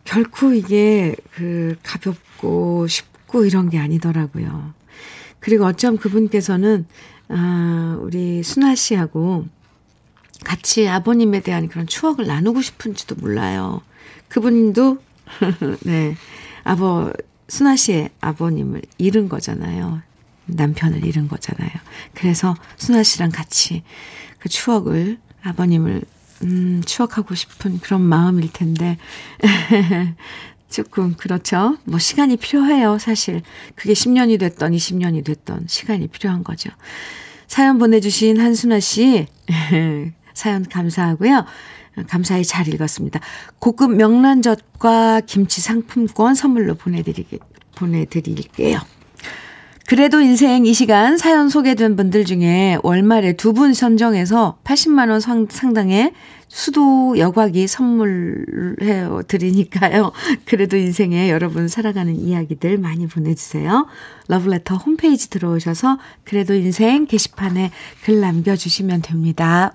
결코 0.04 0.52
이게 0.54 1.14
그 1.34 1.76
가볍고 1.82 2.86
쉽고 2.86 3.44
이런 3.44 3.68
게 3.68 3.78
아니더라고요. 3.78 4.72
그리고 5.38 5.64
어쩜 5.64 5.96
그분께서는, 5.96 6.86
아, 7.28 7.98
우리 8.00 8.42
순아 8.42 8.74
씨하고 8.74 9.46
같이 10.44 10.88
아버님에 10.88 11.40
대한 11.40 11.68
그런 11.68 11.86
추억을 11.86 12.26
나누고 12.26 12.62
싶은지도 12.62 13.16
몰라요. 13.16 13.82
그분도, 14.28 14.98
네. 15.84 16.16
아버, 16.64 17.12
순아 17.48 17.76
씨의 17.76 18.10
아버님을 18.20 18.82
잃은 18.98 19.28
거잖아요. 19.28 20.02
남편을 20.46 21.04
잃은 21.04 21.28
거잖아요. 21.28 21.70
그래서 22.14 22.56
순아 22.76 23.02
씨랑 23.02 23.30
같이 23.30 23.82
그 24.38 24.48
추억을 24.48 25.18
아버님을 25.42 26.02
음, 26.42 26.82
추억하고 26.84 27.34
싶은 27.34 27.80
그런 27.80 28.00
마음일 28.00 28.52
텐데 28.52 28.98
조금 30.70 31.14
그렇죠. 31.14 31.76
뭐 31.84 31.98
시간이 31.98 32.36
필요해요, 32.36 32.98
사실. 32.98 33.42
그게 33.74 33.92
10년이 33.92 34.38
됐던 34.38 34.72
20년이 34.72 35.24
됐던 35.24 35.66
시간이 35.68 36.08
필요한 36.08 36.44
거죠. 36.44 36.70
사연 37.46 37.78
보내주신 37.78 38.40
한순아 38.40 38.80
씨 38.80 39.26
사연 40.32 40.64
감사하고요. 40.64 41.44
감사히 42.06 42.44
잘 42.44 42.68
읽었습니다. 42.68 43.20
고급 43.58 43.94
명란젓과 43.96 45.22
김치 45.26 45.60
상품권 45.60 46.34
선물로 46.34 46.76
보내드리게, 46.76 47.38
보내드릴게요. 47.74 48.78
그래도 49.90 50.20
인생 50.20 50.66
이 50.66 50.72
시간 50.72 51.18
사연 51.18 51.48
소개된 51.48 51.96
분들 51.96 52.24
중에 52.24 52.78
월말에 52.84 53.32
두 53.32 53.52
분 53.52 53.74
선정해서 53.74 54.56
80만원 54.62 55.20
상당의 55.50 56.12
수도 56.46 57.18
여과기 57.18 57.66
선물해 57.66 59.08
드리니까요. 59.26 60.12
그래도 60.46 60.76
인생에 60.76 61.28
여러분 61.28 61.66
살아가는 61.66 62.14
이야기들 62.14 62.78
많이 62.78 63.08
보내주세요. 63.08 63.88
러브레터 64.28 64.76
홈페이지 64.76 65.28
들어오셔서 65.28 65.98
그래도 66.22 66.54
인생 66.54 67.06
게시판에 67.06 67.72
글 68.04 68.20
남겨주시면 68.20 69.02
됩니다. 69.02 69.74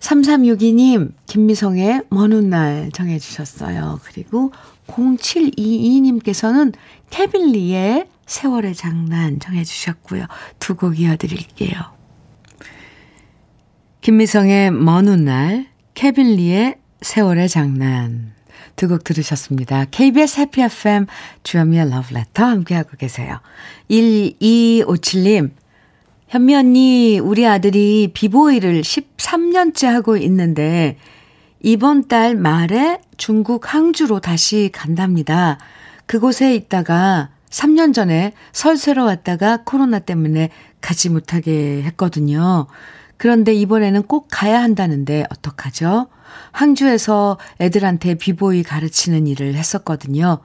3362님, 0.00 1.12
김미성의 1.24 2.02
먼 2.10 2.34
훗날 2.34 2.90
정해주셨어요. 2.92 4.00
그리고 4.04 4.52
0722님께서는 4.88 6.74
케빌리의 7.08 8.11
세월의 8.32 8.74
장난 8.74 9.38
정해 9.40 9.62
주셨고요. 9.62 10.26
두 10.58 10.74
곡 10.74 10.98
이어드릴게요. 10.98 11.72
김미성의 14.00 14.70
먼 14.72 15.06
훗날, 15.06 15.68
케빌리의 15.94 16.76
세월의 17.02 17.48
장난 17.48 18.32
두 18.76 18.88
곡 18.88 19.04
들으셨습니다. 19.04 19.84
KBS 19.90 20.40
해피 20.40 20.62
FM 20.62 21.06
주현미의 21.42 21.90
러브레터 21.90 22.44
함께하고 22.44 22.96
계세요. 22.96 23.40
1257님 23.90 25.50
현미 26.28 26.54
언니 26.54 27.18
우리 27.18 27.46
아들이 27.46 28.10
비보이를 28.14 28.80
13년째 28.80 29.86
하고 29.88 30.16
있는데 30.16 30.96
이번 31.60 32.08
달 32.08 32.34
말에 32.34 32.98
중국 33.18 33.74
항주로 33.74 34.20
다시 34.20 34.70
간답니다. 34.72 35.58
그곳에 36.06 36.54
있다가 36.54 37.28
3년 37.52 37.92
전에 37.94 38.32
설새로 38.52 39.04
왔다가 39.04 39.58
코로나 39.64 39.98
때문에 39.98 40.48
가지 40.80 41.10
못하게 41.10 41.82
했거든요. 41.84 42.66
그런데 43.18 43.54
이번에는 43.54 44.02
꼭 44.04 44.26
가야 44.30 44.60
한다는데 44.60 45.26
어떡하죠? 45.30 46.08
항주에서 46.50 47.38
애들한테 47.60 48.14
비보이 48.14 48.62
가르치는 48.64 49.26
일을 49.26 49.54
했었거든요. 49.54 50.38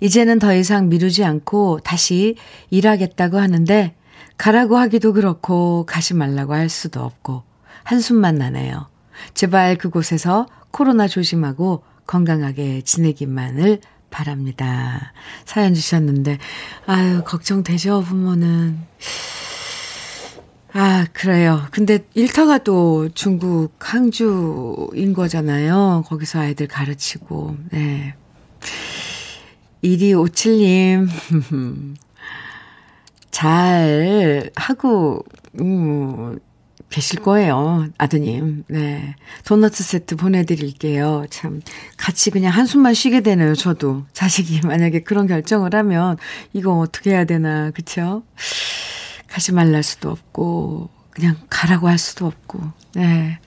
이제는 0.00 0.38
더 0.38 0.54
이상 0.54 0.88
미루지 0.88 1.22
않고 1.22 1.80
다시 1.84 2.34
일하겠다고 2.70 3.38
하는데 3.38 3.94
가라고 4.36 4.78
하기도 4.78 5.12
그렇고 5.12 5.84
가지 5.86 6.14
말라고 6.14 6.54
할 6.54 6.68
수도 6.68 7.02
없고 7.02 7.44
한숨만 7.84 8.36
나네요. 8.36 8.88
제발 9.34 9.76
그곳에서 9.76 10.46
코로나 10.70 11.06
조심하고 11.06 11.84
건강하게 12.06 12.82
지내기만을 12.82 13.80
바랍니다. 14.14 15.12
사연 15.44 15.74
주셨는데, 15.74 16.38
아유, 16.86 17.22
걱정되죠, 17.24 18.02
부모는. 18.02 18.78
아, 20.72 21.06
그래요. 21.12 21.66
근데 21.72 21.98
일터가 22.14 22.58
또 22.58 23.08
중국 23.08 23.74
항주인 23.80 25.14
거잖아요. 25.14 26.04
거기서 26.06 26.38
아이들 26.38 26.68
가르치고, 26.68 27.56
네. 27.72 28.14
1257님, 29.82 31.08
잘 33.32 34.48
하고, 34.54 35.24
음, 35.60 36.38
계실 36.94 37.18
거예요. 37.18 37.88
아드님. 37.98 38.62
네. 38.68 39.16
도너츠 39.44 39.82
세트 39.82 40.14
보내드릴게요. 40.14 41.26
참, 41.28 41.60
같이 41.96 42.30
그냥 42.30 42.52
한숨만 42.52 42.94
쉬게 42.94 43.20
되네요. 43.20 43.56
저도. 43.56 44.04
자식이 44.12 44.60
만약에 44.64 45.00
그런 45.00 45.26
결정을 45.26 45.74
하면, 45.74 46.16
이거 46.52 46.78
어떻게 46.78 47.10
해야 47.10 47.24
되나. 47.24 47.72
그쵸? 47.72 48.22
가지 49.26 49.50
말랄 49.50 49.82
수도 49.82 50.12
없고, 50.12 50.88
그냥 51.10 51.36
가라고 51.50 51.88
할 51.88 51.98
수도 51.98 52.26
없고. 52.26 52.60
네. 52.94 53.40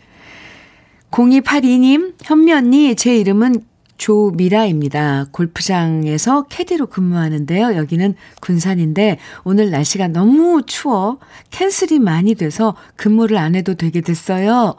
0282님, 1.12 2.15
현미 2.21 2.51
언니, 2.51 2.95
제 2.95 3.17
이름은 3.17 3.63
조미라입니다. 3.97 5.25
골프장에서 5.31 6.43
캐디로 6.43 6.88
근무하는데요. 6.88 7.75
여기는 7.75 8.15
군산인데 8.41 9.17
오늘 9.43 9.71
날씨가 9.71 10.07
너무 10.10 10.63
추워 10.65 11.19
캔슬이 11.49 11.99
많이 11.99 12.36
돼서 12.36 12.75
근무를 12.95 13.38
안 13.38 13.55
해도 13.55 13.73
되게 13.73 14.01
됐어요. 14.01 14.75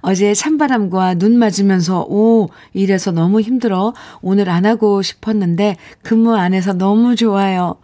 어제 0.00 0.34
찬바람과 0.34 1.14
눈 1.14 1.38
맞으면서 1.38 2.02
오 2.08 2.48
이래서 2.72 3.12
너무 3.12 3.40
힘들어 3.40 3.94
오늘 4.20 4.50
안 4.50 4.66
하고 4.66 5.02
싶었는데 5.02 5.76
근무 6.02 6.34
안 6.34 6.52
해서 6.54 6.72
너무 6.72 7.14
좋아요. 7.14 7.76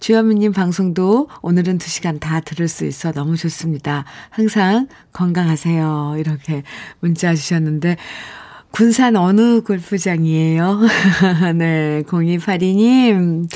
주현미님 0.00 0.52
방송도 0.52 1.28
오늘은 1.42 1.78
2시간 1.78 2.18
다 2.18 2.40
들을 2.40 2.66
수 2.66 2.84
있어 2.86 3.12
너무 3.12 3.36
좋습니다. 3.36 4.04
항상 4.30 4.88
건강하세요. 5.12 6.16
이렇게 6.18 6.62
문자 7.00 7.34
주셨는데 7.34 7.96
군산 8.70 9.16
어느 9.16 9.60
골프장이에요? 9.62 10.80
네, 11.56 12.02
0282님. 12.06 13.48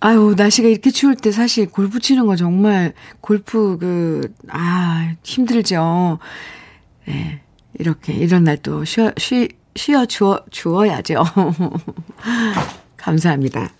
아유, 0.00 0.34
날씨가 0.36 0.68
이렇게 0.68 0.90
추울 0.90 1.14
때 1.14 1.30
사실 1.30 1.68
골프 1.70 2.00
치는 2.00 2.26
거 2.26 2.34
정말, 2.36 2.94
골프 3.20 3.76
그, 3.78 4.34
아, 4.48 5.14
힘들죠. 5.22 6.18
예. 7.08 7.12
네, 7.12 7.40
이렇게, 7.78 8.12
이런 8.14 8.44
날 8.44 8.56
또 8.62 8.84
쉬어, 8.84 9.12
쉬, 9.18 9.48
쉬어 9.76 10.06
주어, 10.06 10.40
주어야죠. 10.50 11.22
감사합니다. 12.96 13.70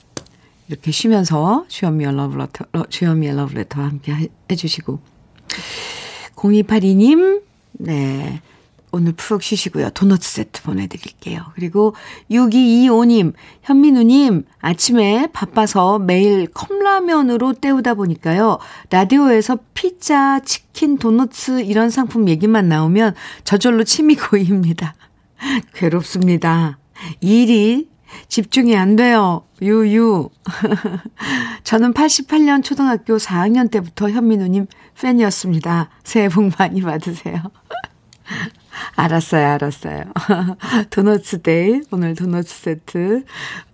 이렇게 0.69 0.91
쉬면서 0.93 1.65
주현미의 1.69 2.15
러브레터, 2.15 2.65
주현미의 2.89 3.35
러브레터와 3.37 3.89
함께 3.89 4.31
해주시고. 4.51 5.01
0282님, 6.37 7.43
네. 7.73 8.41
오늘 8.93 9.13
푹 9.13 9.43
쉬시고요. 9.43 9.91
도넛 9.91 10.23
세트 10.23 10.63
보내드릴게요. 10.63 11.53
그리고 11.55 11.95
6225님, 12.31 13.33
현민우님, 13.63 14.45
아침에 14.61 15.29
바빠서 15.33 15.99
매일 15.99 16.47
컵라면으로 16.47 17.55
때우다 17.55 17.95
보니까요. 17.95 18.59
라디오에서 18.91 19.59
피자, 19.75 20.41
치킨, 20.41 20.99
도넛 20.99 21.31
이런 21.65 21.91
상품 21.91 22.29
얘기만 22.29 22.69
나오면 22.69 23.15
저절로 23.45 23.85
침이 23.85 24.17
고입니다. 24.17 24.95
괴롭습니다. 25.75 26.79
일이 27.21 27.89
집중이 28.29 28.77
안 28.77 28.97
돼요. 28.97 29.45
유유. 29.63 30.31
저는 31.65 31.95
88년 31.95 32.65
초등학교 32.65 33.17
4학년 33.17 33.71
때부터 33.71 34.11
현미 34.11 34.43
누님 34.43 34.67
팬이었습니다. 35.01 35.91
새해 36.03 36.29
복 36.29 36.51
많이 36.59 36.83
받으세요. 36.83 37.43
알았어요, 38.97 39.47
알았어요. 39.47 40.05
도너츠 40.91 41.43
day, 41.43 41.81
오늘 41.91 42.15
도너츠 42.15 42.55
세트, 42.55 43.25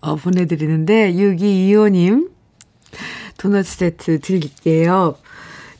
어, 0.01 0.16
보내드리는데, 0.16 1.14
6225님, 1.14 2.31
도너츠 3.38 3.77
세트 3.77 4.21
드릴게요. 4.21 5.16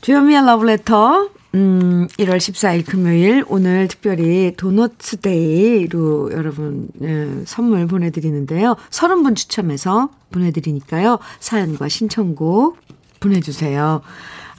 주현미의 0.01 0.45
러브레터, 0.45 1.29
음, 1.55 2.07
1월 2.17 2.37
14일 2.37 2.85
금요일, 2.85 3.43
오늘 3.47 3.87
특별히 3.87 4.53
도너츠 4.57 5.17
day로 5.21 6.31
여러분, 6.33 6.89
예, 7.01 7.43
선물 7.45 7.87
보내드리는데요. 7.87 8.75
30분 8.89 9.35
추첨해서 9.35 10.09
보내드리니까요. 10.31 11.19
사연과 11.39 11.87
신청곡 11.87 12.77
보내주세요. 13.19 14.01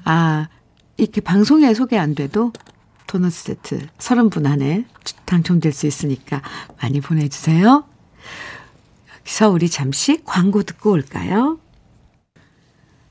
아, 0.04 0.48
이렇게 0.96 1.20
방송에 1.20 1.72
소개 1.74 1.96
안 1.96 2.14
돼도 2.14 2.52
도넛 3.08 3.32
세트 3.32 3.88
30분 3.98 4.46
안에 4.46 4.84
당첨될 5.24 5.72
수 5.72 5.86
있으니까 5.88 6.42
많이 6.80 7.00
보내주세요. 7.00 7.84
여기서 9.20 9.50
우리 9.50 9.68
잠시 9.68 10.22
광고 10.24 10.62
듣고 10.62 10.92
올까요? 10.92 11.58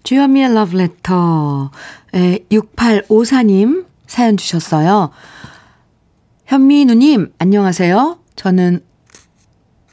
주현미의 0.03 0.53
러브레터 0.53 1.71
6854님 2.13 3.85
사연 4.05 4.37
주셨어요. 4.37 5.09
현미 6.45 6.85
누님 6.85 7.33
안녕하세요. 7.39 8.19
저는 8.35 8.83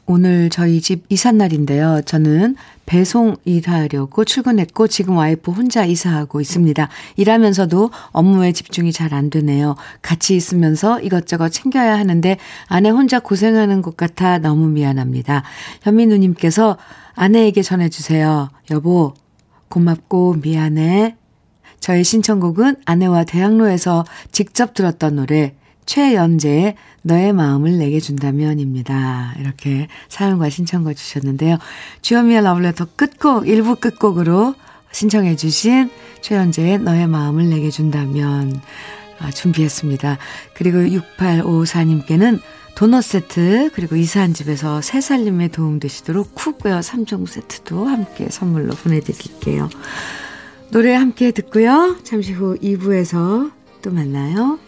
오늘 0.05 0.51
저희 0.51 0.81
집 0.81 1.05
이삿날인데요. 1.09 2.03
저는 2.05 2.55
배송 2.85 3.35
일하려고 3.45 4.25
출근했고 4.25 4.87
지금 4.87 5.17
와이프 5.17 5.51
혼자 5.51 5.85
이사하고 5.85 6.41
있습니다. 6.41 6.87
일하면서도 7.15 7.91
업무에 8.11 8.51
집중이 8.51 8.91
잘 8.91 9.15
안 9.15 9.29
되네요. 9.29 9.75
같이 10.01 10.35
있으면서 10.35 10.99
이것저것 10.99 11.49
챙겨야 11.49 11.97
하는데 11.97 12.37
아내 12.67 12.89
혼자 12.89 13.19
고생하는 13.19 13.81
것 13.81 13.95
같아 13.95 14.39
너무 14.39 14.67
미안합니다. 14.67 15.43
현미 15.83 16.07
누님께서 16.07 16.77
아내에게 17.13 17.61
전해주세요. 17.61 18.49
여보, 18.71 19.13
고맙고 19.69 20.37
미안해. 20.41 21.15
저의 21.79 22.03
신청곡은 22.03 22.77
아내와 22.85 23.23
대학로에서 23.23 24.05
직접 24.31 24.73
들었던 24.73 25.15
노래 25.15 25.55
최연재의 25.85 26.75
너의 27.03 27.33
마음을 27.33 27.77
내게 27.77 27.99
준다면입니다. 27.99 29.35
이렇게 29.39 29.87
사연과 30.09 30.49
신청곡 30.49 30.95
주셨는데요. 30.95 31.57
주현미의 32.01 32.43
러블레터 32.43 32.87
끝곡, 32.95 33.45
1부 33.45 33.79
끝곡으로 33.79 34.55
신청해 34.91 35.35
주신 35.35 35.89
최연재의 36.21 36.79
너의 36.79 37.07
마음을 37.07 37.49
내게 37.49 37.69
준다면 37.69 38.61
아, 39.19 39.31
준비했습니다. 39.31 40.17
그리고 40.55 40.79
6854님께는 40.79 42.39
도넛 42.75 43.03
세트 43.03 43.71
그리고 43.73 43.95
이사한 43.95 44.33
집에서 44.33 44.81
새 44.81 44.99
살림에 44.99 45.47
도움되시도록 45.47 46.35
cookware 46.35 46.81
3종 46.81 47.25
세트도 47.25 47.85
함께 47.87 48.27
선물로 48.29 48.73
보내드릴게요. 48.75 49.69
노래 50.71 50.93
함께 50.93 51.31
듣고요. 51.31 51.97
잠시 52.03 52.33
후 52.33 52.57
2부에서 52.61 53.51
또 53.81 53.91
만나요. 53.91 54.59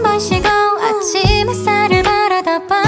때한번 0.00 0.18
쉬고 0.20 0.48
아침 0.48 1.48
햇살을 1.48 2.02
바라다 2.02 2.66
봐 2.66 2.79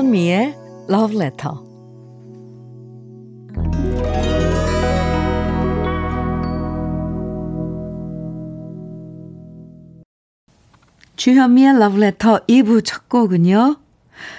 주현미의 0.00 0.54
Love 0.88 1.16
Letter. 1.16 1.56
주현미의 11.16 11.74
Love 11.74 12.02
Letter 12.02 12.40
2부 12.48 12.82
첫 12.82 13.10
곡은요. 13.10 13.76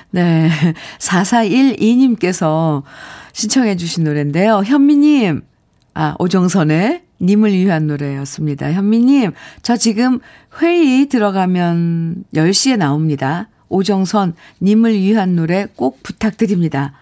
네. 0.09 0.49
4412님께서 0.97 2.81
신청해 3.33 3.75
주신 3.75 4.05
노래인데요. 4.05 4.63
현미님, 4.65 5.41
아, 5.93 6.15
오정선의 6.17 7.03
님을 7.21 7.53
위한 7.53 7.85
노래였습니다. 7.85 8.71
현미님, 8.71 9.33
저 9.61 9.77
지금 9.77 10.21
회의 10.59 11.05
들어가면 11.07 12.23
10시에 12.33 12.77
나옵니다. 12.77 13.47
오정선, 13.71 14.35
님을 14.61 14.93
위한 14.93 15.35
노래 15.35 15.65
꼭 15.75 16.03
부탁드립니다. 16.03 16.93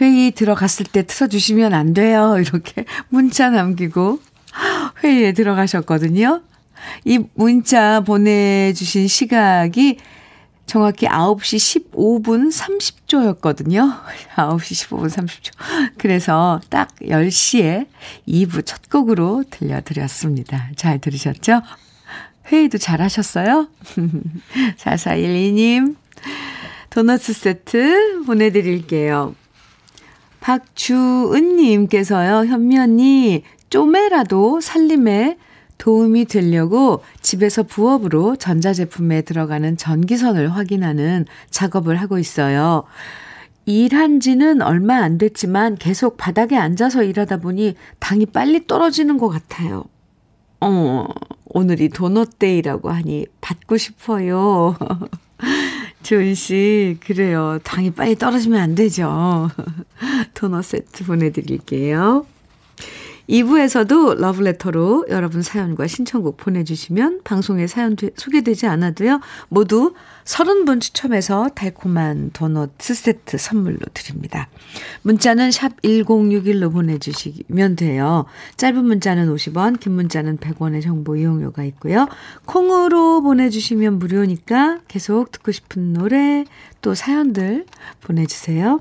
회의 0.00 0.30
들어갔을 0.30 0.86
때 0.86 1.04
틀어주시면 1.04 1.74
안 1.74 1.94
돼요. 1.94 2.36
이렇게 2.40 2.84
문자 3.08 3.50
남기고 3.50 4.20
회의에 5.02 5.32
들어가셨거든요. 5.32 6.42
이 7.04 7.18
문자 7.34 8.00
보내주신 8.00 9.08
시각이 9.08 9.98
정확히 10.66 11.06
9시 11.06 11.90
15분 11.92 12.52
30초였거든요. 12.52 14.00
9시 14.36 14.88
15분 14.88 15.08
30초. 15.08 15.52
그래서 15.96 16.60
딱 16.68 16.94
10시에 17.00 17.86
2부 18.28 18.66
첫 18.66 18.90
곡으로 18.90 19.44
들려드렸습니다. 19.50 20.68
잘 20.76 20.98
들으셨죠? 20.98 21.62
회의도 22.52 22.78
잘 22.78 23.00
하셨어요? 23.00 23.68
4412님, 24.76 25.96
도너츠 26.90 27.32
세트 27.32 28.24
보내드릴게요. 28.26 29.34
박주은님께서요, 30.40 32.46
현미 32.46 32.78
언니, 32.78 33.42
쪼매라도 33.70 34.60
살림에 34.60 35.36
도움이 35.78 36.26
되려고 36.26 37.02
집에서 37.22 37.62
부업으로 37.62 38.36
전자제품에 38.36 39.22
들어가는 39.22 39.76
전기선을 39.76 40.50
확인하는 40.50 41.24
작업을 41.50 41.96
하고 41.96 42.18
있어요. 42.18 42.84
일한 43.64 44.20
지는 44.20 44.62
얼마 44.62 44.96
안 44.96 45.18
됐지만 45.18 45.76
계속 45.76 46.16
바닥에 46.16 46.56
앉아서 46.56 47.02
일하다 47.02 47.38
보니 47.38 47.74
당이 47.98 48.26
빨리 48.26 48.66
떨어지는 48.66 49.18
것 49.18 49.28
같아요. 49.28 49.84
어, 50.60 51.06
오늘이 51.46 51.88
도넛데이라고 51.90 52.90
하니 52.90 53.26
받고 53.40 53.76
싶어요. 53.76 54.76
조은 56.08 56.34
씨, 56.34 56.96
그래요. 57.04 57.58
당이 57.62 57.90
빨리 57.90 58.16
떨어지면 58.16 58.58
안 58.58 58.74
되죠. 58.74 59.50
도넛 60.32 60.64
세트 60.64 61.04
보내드릴게요. 61.04 62.24
2부에서도 63.28 64.16
러브레터로 64.16 65.06
여러분 65.10 65.42
사연과 65.42 65.86
신청곡 65.86 66.36
보내주시면 66.38 67.20
방송에 67.24 67.66
사연 67.66 67.96
소개되지 68.16 68.66
않아도요. 68.66 69.20
모두 69.48 69.94
30분 70.24 70.80
추첨해서 70.80 71.48
달콤한 71.54 72.30
도넛 72.32 72.70
세트 72.80 73.38
선물로 73.38 73.78
드립니다. 73.92 74.48
문자는 75.02 75.50
샵 75.50 75.80
1061로 75.82 76.72
보내주시면 76.72 77.76
돼요. 77.76 78.24
짧은 78.56 78.84
문자는 78.84 79.34
50원, 79.34 79.78
긴 79.78 79.92
문자는 79.92 80.38
100원의 80.38 80.82
정보 80.82 81.16
이용료가 81.16 81.64
있고요. 81.64 82.08
콩으로 82.46 83.22
보내주시면 83.22 83.98
무료니까 83.98 84.80
계속 84.88 85.32
듣고 85.32 85.52
싶은 85.52 85.92
노래 85.92 86.44
또 86.80 86.94
사연들 86.94 87.66
보내주세요. 88.00 88.80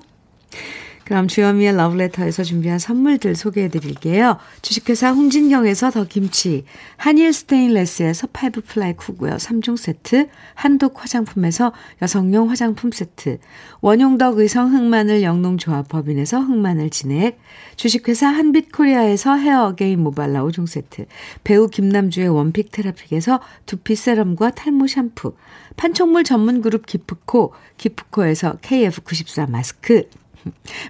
그럼 1.08 1.30
주현미의 1.30 1.78
러브레터에서 1.78 2.44
준비한 2.44 2.80
선물들 2.80 3.34
소개해 3.34 3.70
드릴게요. 3.70 4.36
주식회사 4.62 5.12
홍진경에서 5.14 5.92
더 5.92 6.04
김치, 6.04 6.66
한일 6.98 7.32
스테인레스에서 7.32 8.28
five 8.34 8.60
ply 8.68 8.92
cookware 8.92 9.36
3종 9.38 9.78
세트, 9.78 10.28
한독 10.54 11.02
화장품에서 11.02 11.72
여성용 12.02 12.50
화장품 12.50 12.92
세트, 12.92 13.40
원용덕 13.80 14.38
의성 14.38 14.74
흑마늘 14.74 15.24
영농조합 15.24 15.88
법인에서 15.88 16.42
흑마늘 16.42 16.90
진액, 16.90 17.40
주식회사 17.78 18.28
한빛코리아에서 18.28 19.38
헤어 19.38 19.76
게임 19.76 20.04
모발라 20.04 20.44
5종 20.44 20.68
세트, 20.68 21.06
배우 21.46 21.70
김남주의 21.70 22.28
원픽 22.28 22.70
테라픽에서 22.74 23.40
두피 23.66 23.96
세럼과 23.96 24.52
탈모 24.52 24.88
샴푸, 24.88 25.36
판촉물 25.78 26.26
전문 26.26 26.62
그룹 26.62 26.86
기프코, 26.86 27.54
기프코에서 27.78 28.58
KF94 28.58 29.50
마스크, 29.50 30.10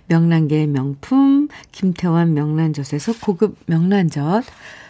명란계의 0.08 0.68
명품 0.68 1.48
김태환 1.72 2.34
명란젓에서 2.34 3.14
고급 3.22 3.58
명란젓 3.66 4.44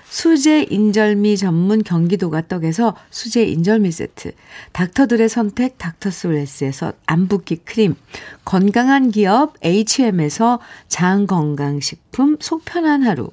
수제 0.09 0.67
인절미 0.69 1.37
전문 1.37 1.83
경기도가 1.83 2.47
떡에서 2.47 2.95
수제 3.09 3.43
인절미 3.43 3.91
세트 3.91 4.31
닥터들의 4.71 5.27
선택 5.27 5.77
닥터스웰스에서 5.77 6.93
안붓기 7.05 7.57
크림 7.57 7.95
건강한 8.45 9.11
기업 9.11 9.53
H&M에서 9.63 10.59
장건강식품 10.87 12.37
속편한 12.39 13.03
하루 13.03 13.31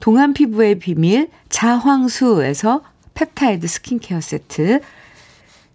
동안 0.00 0.34
피부의 0.34 0.80
비밀 0.80 1.30
자황수에서 1.48 2.82
펩타이드 3.14 3.66
스킨케어 3.66 4.20
세트 4.20 4.80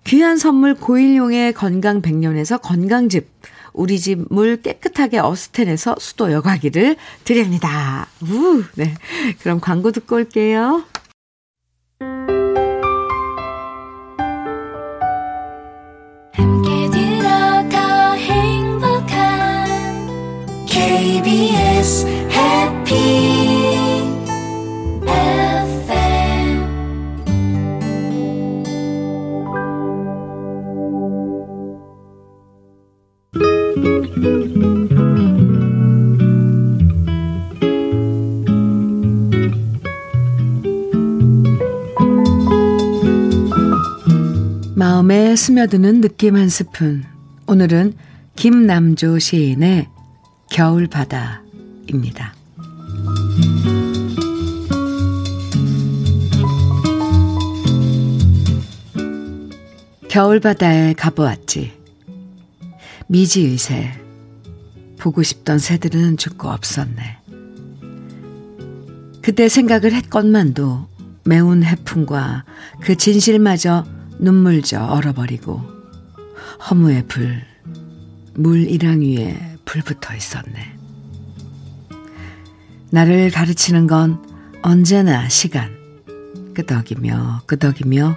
귀한 0.04 0.38
선물 0.38 0.76
고일용의 0.76 1.54
건강 1.54 2.02
백년에서 2.02 2.58
건강즙 2.58 3.32
우리 3.74 4.00
집 4.00 4.24
물 4.30 4.62
깨끗하게 4.62 5.20
어스텐에서 5.20 5.96
수도 6.00 6.32
여과기를 6.32 6.96
드립니다. 7.24 8.08
우, 8.22 8.64
네. 8.76 8.94
그럼 9.42 9.60
광고 9.60 9.92
듣고 9.92 10.16
올게요. 10.16 10.84
KBS 20.66 22.06
해피 22.32 23.33
마음에 45.04 45.36
스며드는 45.36 46.00
느낌 46.00 46.38
한 46.38 46.48
스푼. 46.48 47.04
오늘은 47.48 47.94
김남조 48.38 49.20
시인의 49.20 49.90
겨울바다입니다. 50.50 52.34
겨울바다에 60.08 60.94
가보았지. 60.94 61.74
미지의 63.08 63.58
새. 63.58 63.92
보고 64.98 65.22
싶던 65.22 65.60
새들은 65.60 66.16
죽고 66.16 66.48
없었네. 66.48 67.18
그때 69.22 69.50
생각을 69.50 69.92
했건만도 69.92 70.88
매운 71.26 71.62
해풍과 71.64 72.46
그 72.80 72.96
진실마저 72.96 73.84
눈물져 74.24 74.86
얼어버리고 74.86 75.62
허무의 76.70 77.08
불, 77.08 77.44
물 78.34 78.66
일항 78.66 79.02
위에 79.02 79.58
불 79.66 79.82
붙어 79.82 80.16
있었네. 80.16 80.78
나를 82.90 83.32
가르치는 83.32 83.86
건 83.86 84.24
언제나 84.62 85.28
시간. 85.28 85.72
끄덕이며 86.54 87.42
끄덕이며 87.48 88.16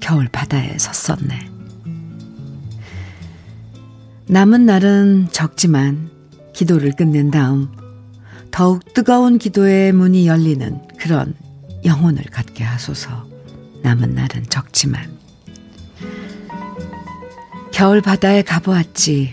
겨울 0.00 0.28
바다에 0.28 0.76
섰었네. 0.76 1.50
남은 4.26 4.66
날은 4.66 5.28
적지만 5.30 6.10
기도를 6.52 6.96
끝낸 6.96 7.30
다음 7.30 7.68
더욱 8.50 8.92
뜨거운 8.92 9.38
기도의 9.38 9.92
문이 9.92 10.26
열리는 10.26 10.80
그런 10.98 11.34
영혼을 11.84 12.24
갖게 12.24 12.64
하소서. 12.64 13.31
남은 13.82 14.14
날은 14.14 14.46
적지만 14.48 15.18
겨울 17.72 18.00
바다에 18.00 18.42
가보았지. 18.42 19.32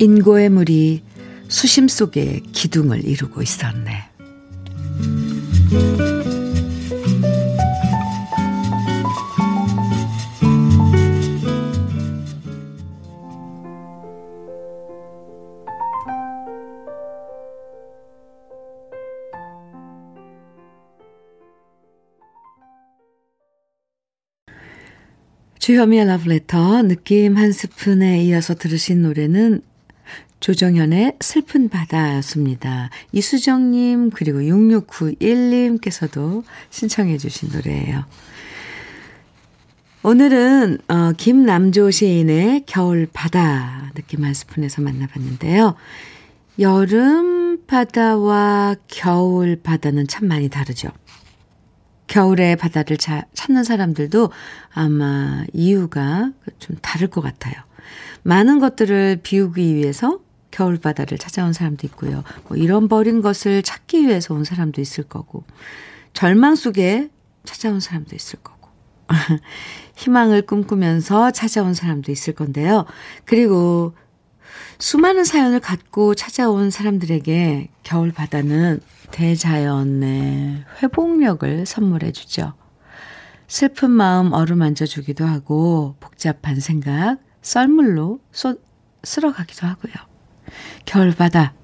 인고의 0.00 0.50
물이 0.50 1.02
수심 1.48 1.88
속에 1.88 2.40
기둥을 2.52 3.04
이루고 3.04 3.42
있었네. 3.42 4.08
주현미의 25.68 26.06
러브레터 26.06 26.80
느낌 26.84 27.36
한 27.36 27.52
스푼에 27.52 28.22
이어서 28.22 28.54
들으신 28.54 29.02
노래는 29.02 29.60
조정현의 30.40 31.18
슬픈 31.20 31.68
바다였습니다. 31.68 32.88
이수정님 33.12 34.08
그리고 34.08 34.38
6691님께서도 34.38 36.42
신청해 36.70 37.18
주신 37.18 37.50
노래예요. 37.52 38.06
오늘은 40.04 40.78
어, 40.88 41.12
김남조 41.12 41.90
시인의 41.90 42.62
겨울 42.64 43.06
바다 43.12 43.92
느낌 43.94 44.24
한 44.24 44.32
스푼에서 44.32 44.80
만나봤는데요. 44.80 45.74
여름 46.60 47.66
바다와 47.66 48.76
겨울 48.88 49.60
바다는 49.62 50.08
참 50.08 50.28
많이 50.28 50.48
다르죠. 50.48 50.88
겨울에 52.08 52.56
바다를 52.56 52.96
자, 52.96 53.24
찾는 53.34 53.64
사람들도 53.64 54.30
아마 54.72 55.44
이유가 55.52 56.32
좀 56.58 56.76
다를 56.82 57.08
것 57.08 57.20
같아요. 57.20 57.54
많은 58.22 58.58
것들을 58.58 59.20
비우기 59.22 59.74
위해서 59.74 60.18
겨울 60.50 60.78
바다를 60.78 61.18
찾아온 61.18 61.52
사람도 61.52 61.86
있고요. 61.88 62.24
뭐 62.48 62.56
이런 62.56 62.88
버린 62.88 63.20
것을 63.22 63.62
찾기 63.62 64.06
위해서 64.06 64.34
온 64.34 64.44
사람도 64.44 64.80
있을 64.80 65.04
거고, 65.04 65.44
절망 66.14 66.56
속에 66.56 67.10
찾아온 67.44 67.80
사람도 67.80 68.16
있을 68.16 68.40
거고, 68.42 68.68
희망을 69.96 70.42
꿈꾸면서 70.42 71.30
찾아온 71.30 71.74
사람도 71.74 72.10
있을 72.10 72.34
건데요. 72.34 72.86
그리고 73.24 73.94
수많은 74.78 75.24
사연을 75.24 75.60
갖고 75.60 76.14
찾아온 76.14 76.70
사람들에게 76.70 77.68
겨울 77.82 78.12
바다는 78.12 78.80
대자연의 79.10 80.64
회복력을 80.82 81.66
선물해 81.66 82.12
주죠. 82.12 82.54
슬픈 83.46 83.90
마음 83.90 84.32
어루만져 84.32 84.86
주기도 84.86 85.24
하고 85.24 85.96
복잡한 86.00 86.60
생각 86.60 87.18
썰물로 87.42 88.20
쏟, 88.30 88.62
쓸어가기도 89.02 89.66
하고요. 89.66 89.94
겨울바다 90.84 91.54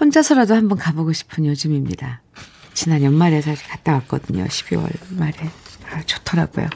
혼자서라도 0.00 0.54
한번 0.54 0.78
가보고 0.78 1.12
싶은 1.12 1.46
요즘입니다. 1.46 2.22
지난 2.74 3.02
연말에 3.02 3.40
사실 3.40 3.66
갔다 3.68 3.92
왔거든요. 3.94 4.44
12월 4.44 4.90
말에. 5.10 5.32
아, 5.92 6.02
좋더라고요. 6.02 6.68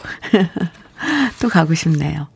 또 1.42 1.48
가고 1.48 1.74
싶네요. 1.74 2.28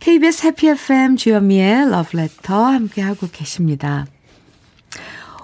KBS 0.00 0.46
해피 0.46 0.68
FM 0.68 1.16
주현미의 1.16 1.90
러브레터 1.90 2.66
함께하고 2.66 3.28
계십니다. 3.32 4.06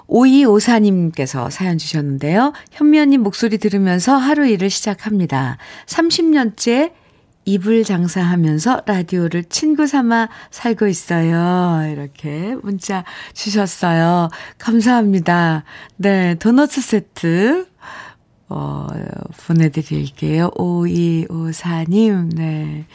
5254님께서 0.07 1.49
사연 1.49 1.77
주셨는데요. 1.77 2.53
현미 2.71 2.99
언님 2.99 3.23
목소리 3.23 3.57
들으면서 3.57 4.15
하루 4.15 4.47
일을 4.47 4.69
시작합니다. 4.69 5.57
30년째 5.87 6.91
이불 7.45 7.83
장사하면서 7.83 8.83
라디오를 8.87 9.43
친구 9.45 9.85
삼아 9.85 10.29
살고 10.49 10.87
있어요. 10.87 11.87
이렇게 11.91 12.55
문자 12.63 13.03
주셨어요. 13.33 14.29
감사합니다. 14.57 15.63
네, 15.97 16.35
도너츠 16.35 16.81
세트, 16.81 17.67
어, 18.49 18.87
보내드릴게요. 19.45 20.49
5254님, 20.55 22.35
네. 22.35 22.85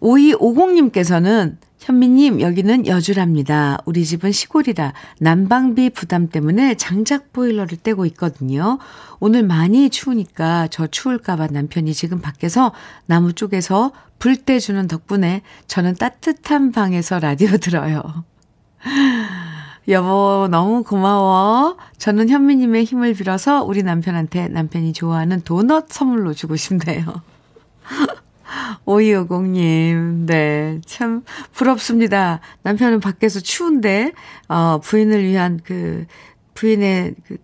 5250님께서는 0.00 1.56
현미님, 1.84 2.40
여기는 2.40 2.86
여주랍니다. 2.86 3.76
우리 3.84 4.06
집은 4.06 4.32
시골이라 4.32 4.94
난방비 5.20 5.90
부담 5.90 6.30
때문에 6.30 6.76
장작 6.76 7.34
보일러를 7.34 7.76
떼고 7.76 8.06
있거든요. 8.06 8.78
오늘 9.20 9.42
많이 9.42 9.90
추우니까 9.90 10.68
저 10.70 10.86
추울까봐 10.86 11.48
남편이 11.48 11.92
지금 11.92 12.22
밖에서 12.22 12.72
나무 13.04 13.34
쪽에서 13.34 13.92
불 14.18 14.34
떼주는 14.36 14.88
덕분에 14.88 15.42
저는 15.66 15.96
따뜻한 15.96 16.72
방에서 16.72 17.18
라디오 17.18 17.54
들어요. 17.60 18.02
여보, 19.88 20.48
너무 20.50 20.84
고마워. 20.84 21.76
저는 21.98 22.30
현미님의 22.30 22.84
힘을 22.84 23.12
빌어서 23.12 23.62
우리 23.62 23.82
남편한테 23.82 24.48
남편이 24.48 24.94
좋아하는 24.94 25.42
도넛 25.42 25.90
선물로 25.90 26.32
주고 26.32 26.56
싶네요. 26.56 27.04
5250님, 28.84 30.26
네, 30.26 30.80
참 30.84 31.22
부럽습니다. 31.52 32.40
남편은 32.62 33.00
밖에서 33.00 33.40
추운데, 33.40 34.12
어, 34.48 34.80
부인을 34.82 35.24
위한 35.24 35.60
그, 35.64 36.06
부인의 36.54 37.14
그, 37.26 37.36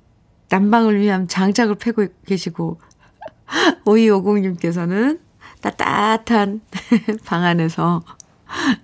난방을 0.49 0.99
위한 1.01 1.29
장작을 1.29 1.77
패고 1.77 2.07
계시고, 2.27 2.81
5250님께서는 3.85 5.20
따뜻한 5.61 6.61
방 7.25 7.44
안에서, 7.44 8.03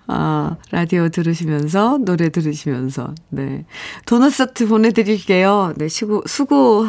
어, 0.07 0.57
라디오 0.71 1.09
들으시면서, 1.09 1.99
노래 1.99 2.29
들으시면서, 2.29 3.15
네. 3.31 3.65
도넛 4.07 4.33
세트 4.33 4.69
보내드릴게요. 4.69 5.75
네, 5.77 5.89
수고, 5.89 6.23
수고, 6.27 6.87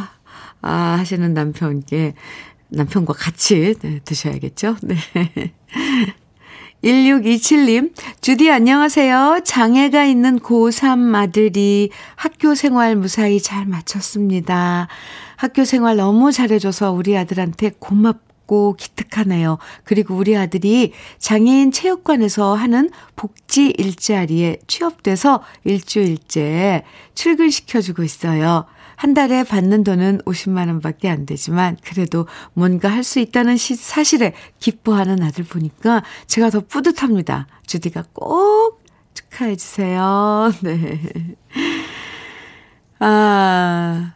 아, 0.61 0.97
하시는 0.99 1.33
남편께 1.33 2.13
남편과 2.69 3.13
같이 3.13 3.75
네, 3.81 3.99
드셔야겠죠? 4.03 4.77
네. 4.81 4.95
1627님, 6.83 7.91
주디 8.21 8.51
안녕하세요. 8.51 9.41
장애가 9.43 10.05
있는 10.05 10.39
고3 10.39 11.15
아들이 11.15 11.89
학교 12.15 12.53
생활 12.53 12.95
무사히 12.95 13.41
잘 13.41 13.65
마쳤습니다. 13.65 14.87
학교 15.37 15.65
생활 15.65 15.97
너무 15.97 16.31
잘해줘서 16.31 16.91
우리 16.91 17.17
아들한테 17.17 17.71
고맙고 17.79 18.75
기특하네요. 18.75 19.57
그리고 19.83 20.15
우리 20.15 20.37
아들이 20.37 20.93
장애인 21.17 21.71
체육관에서 21.71 22.53
하는 22.53 22.91
복지 23.15 23.73
일자리에 23.75 24.59
취업돼서 24.67 25.41
일주일째 25.63 26.83
출근시켜주고 27.15 28.03
있어요. 28.03 28.65
한 28.97 29.13
달에 29.13 29.43
받는 29.43 29.83
돈은 29.83 30.19
50만 30.25 30.67
원밖에 30.67 31.07
안 31.07 31.25
되지만 31.25 31.77
그래도 31.85 32.27
뭔가 32.53 32.89
할 32.89 33.03
수 33.03 33.19
있다는 33.19 33.55
시, 33.55 33.75
사실에 33.75 34.33
기뻐하는 34.59 35.23
아들 35.23 35.45
보니까 35.45 36.03
제가 36.27 36.49
더 36.49 36.59
뿌듯합니다. 36.59 37.47
주디가 37.65 38.03
꼭 38.11 38.81
축하해 39.13 39.55
주세요. 39.55 40.51
네. 40.61 40.99
아, 42.99 44.13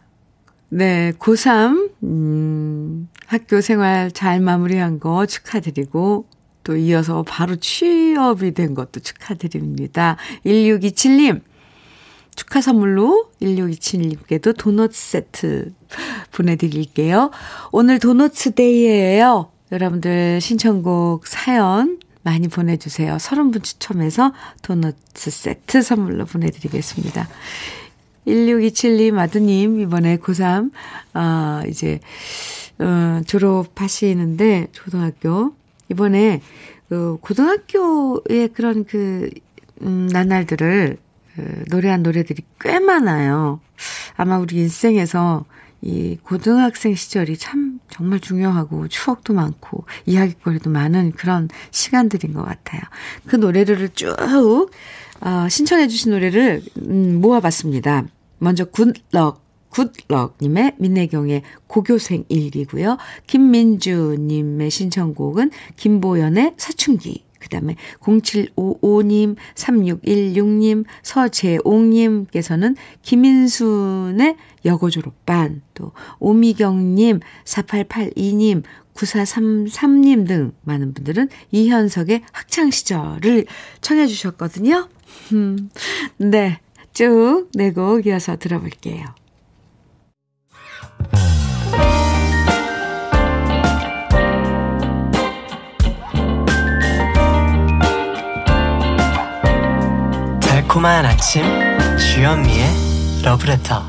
네, 0.68 1.12
고3, 1.18 1.90
음, 2.02 3.08
학교 3.26 3.60
생활 3.60 4.10
잘 4.10 4.40
마무리한 4.40 5.00
거 5.00 5.24
축하드리고, 5.26 6.26
또 6.64 6.76
이어서 6.76 7.22
바로 7.22 7.56
취업이 7.56 8.52
된 8.52 8.74
것도 8.74 9.00
축하드립니다. 9.00 10.16
1627님, 10.44 11.40
축하 12.34 12.60
선물로 12.60 13.30
1627님께도 13.40 14.56
도넛 14.56 14.92
세트 14.92 15.72
보내드릴게요. 16.32 17.30
오늘 17.70 17.98
도넛 17.98 18.32
데이예요. 18.54 19.50
여러분들 19.70 20.40
신청곡 20.40 21.26
사연 21.26 21.98
많이 22.22 22.48
보내주세요. 22.48 23.16
30분 23.16 23.62
추첨해서 23.62 24.32
도넛 24.62 24.96
세트 25.14 25.82
선물로 25.82 26.24
보내드리겠습니다. 26.26 27.28
1627님, 28.26 29.18
아드님, 29.18 29.80
이번에 29.80 30.16
고3, 30.18 30.70
아, 31.12 31.62
이제, 31.66 31.98
어, 32.78 33.20
졸업하시는데, 33.26 34.68
초등학교. 34.70 35.54
이번에, 35.90 36.40
그, 36.88 37.18
고등학교의 37.20 38.50
그런 38.54 38.84
그, 38.84 39.28
음, 39.82 40.08
나날들을 40.12 40.96
그 40.96 41.01
노래한 41.70 42.02
노래들이 42.02 42.42
꽤 42.60 42.78
많아요. 42.78 43.60
아마 44.16 44.38
우리 44.38 44.56
인생에서 44.56 45.44
이 45.80 46.16
고등학생 46.22 46.94
시절이 46.94 47.36
참 47.36 47.80
정말 47.90 48.20
중요하고 48.20 48.86
추억도 48.88 49.34
많고 49.34 49.84
이야기거리도 50.06 50.70
많은 50.70 51.12
그런 51.12 51.48
시간들인 51.72 52.34
것 52.34 52.44
같아요. 52.44 52.80
그 53.26 53.36
노래를 53.36 53.88
쭉 53.90 54.14
어, 55.20 55.48
신청해 55.48 55.88
주신 55.88 56.12
노래를 56.12 56.62
음, 56.86 57.20
모아봤습니다. 57.20 58.04
먼저 58.38 58.64
굿럭 58.64 59.42
굿럭님의 59.70 60.76
민혜경의 60.78 61.42
고교생 61.66 62.24
일기고요. 62.28 62.98
김민주님의 63.26 64.70
신청곡은 64.70 65.50
김보연의 65.76 66.54
사춘기 66.58 67.24
그 67.52 67.58
다음에 67.58 67.76
0755님, 68.00 69.36
3616님, 69.54 70.84
서재옥님께서는 71.02 72.76
김인순의 73.02 74.36
여고 74.64 74.88
졸업반, 74.88 75.60
또 75.74 75.92
오미경님, 76.18 77.20
4882님, 77.44 78.62
9433님 78.94 80.26
등 80.26 80.52
많은 80.62 80.94
분들은 80.94 81.28
이현석의 81.50 82.22
학창시절을 82.32 83.44
청해 83.82 84.06
주셨거든요. 84.06 84.88
음, 85.32 85.68
네, 86.16 86.58
쭉 86.94 87.50
네 87.54 87.70
곡 87.72 88.06
이어서 88.06 88.36
들어볼게요. 88.36 89.04
달콤한 100.72 101.04
아침 101.04 101.42
주현미의 101.98 102.64
러브레터 103.24 103.84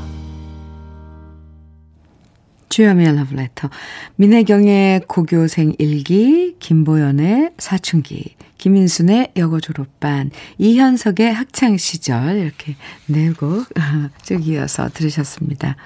주현미의 2.68 3.16
러브레터 3.16 3.70
민혜경의 4.16 5.04
고교생 5.08 5.72
일기 5.78 6.56
김보연의 6.58 7.52
사춘기 7.56 8.36
김인순의 8.58 9.32
여고 9.38 9.60
졸업반 9.60 10.30
이현석의 10.58 11.32
학창시절 11.32 12.36
이렇게 12.36 12.76
네곡 13.06 13.66
쭉 14.22 14.46
이어서 14.46 14.90
들으셨습니다. 14.92 15.76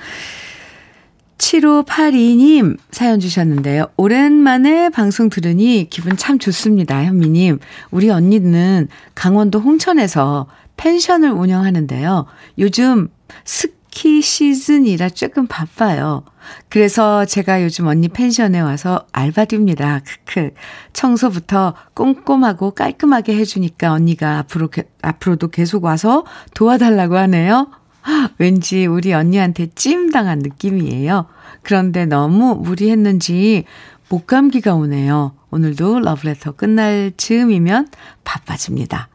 7582님 1.38 2.76
사연 2.90 3.20
주셨는데요. 3.20 3.86
오랜만에 3.96 4.88
방송 4.88 5.28
들으니 5.28 5.86
기분 5.88 6.16
참 6.16 6.40
좋습니다. 6.40 7.04
현미님. 7.04 7.60
우리 7.92 8.10
언니는 8.10 8.88
강원도 9.14 9.60
홍천에서 9.60 10.48
펜션을 10.78 11.30
운영하는데요. 11.30 12.24
요즘 12.58 13.08
스키 13.44 14.22
시즌이라 14.22 15.10
조금 15.10 15.46
바빠요. 15.46 16.24
그래서 16.70 17.26
제가 17.26 17.62
요즘 17.62 17.86
언니 17.88 18.08
펜션에 18.08 18.60
와서 18.60 19.06
알바 19.12 19.46
듭니다. 19.46 20.00
크크. 20.24 20.52
청소부터 20.94 21.74
꼼꼼하고 21.94 22.70
깔끔하게 22.70 23.36
해주니까 23.36 23.92
언니가 23.92 24.38
앞으로, 24.38 24.70
앞으로도 25.02 25.48
계속 25.48 25.84
와서 25.84 26.24
도와달라고 26.54 27.16
하네요. 27.16 27.70
왠지 28.38 28.86
우리 28.86 29.12
언니한테 29.12 29.66
찜당한 29.74 30.38
느낌이에요. 30.38 31.26
그런데 31.62 32.06
너무 32.06 32.54
무리했는지 32.54 33.64
목감기가 34.08 34.74
오네요. 34.74 35.34
오늘도 35.50 36.00
러브레터 36.00 36.52
끝날 36.52 37.12
즈음이면 37.16 37.88
바빠집니다. 38.24 39.08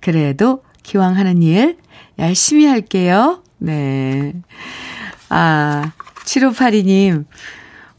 그래도 0.00 0.64
기왕 0.82 1.16
하는 1.16 1.42
일 1.42 1.78
열심히 2.18 2.66
할게요. 2.66 3.42
네. 3.58 4.34
아, 5.28 5.92
7582님. 6.24 7.24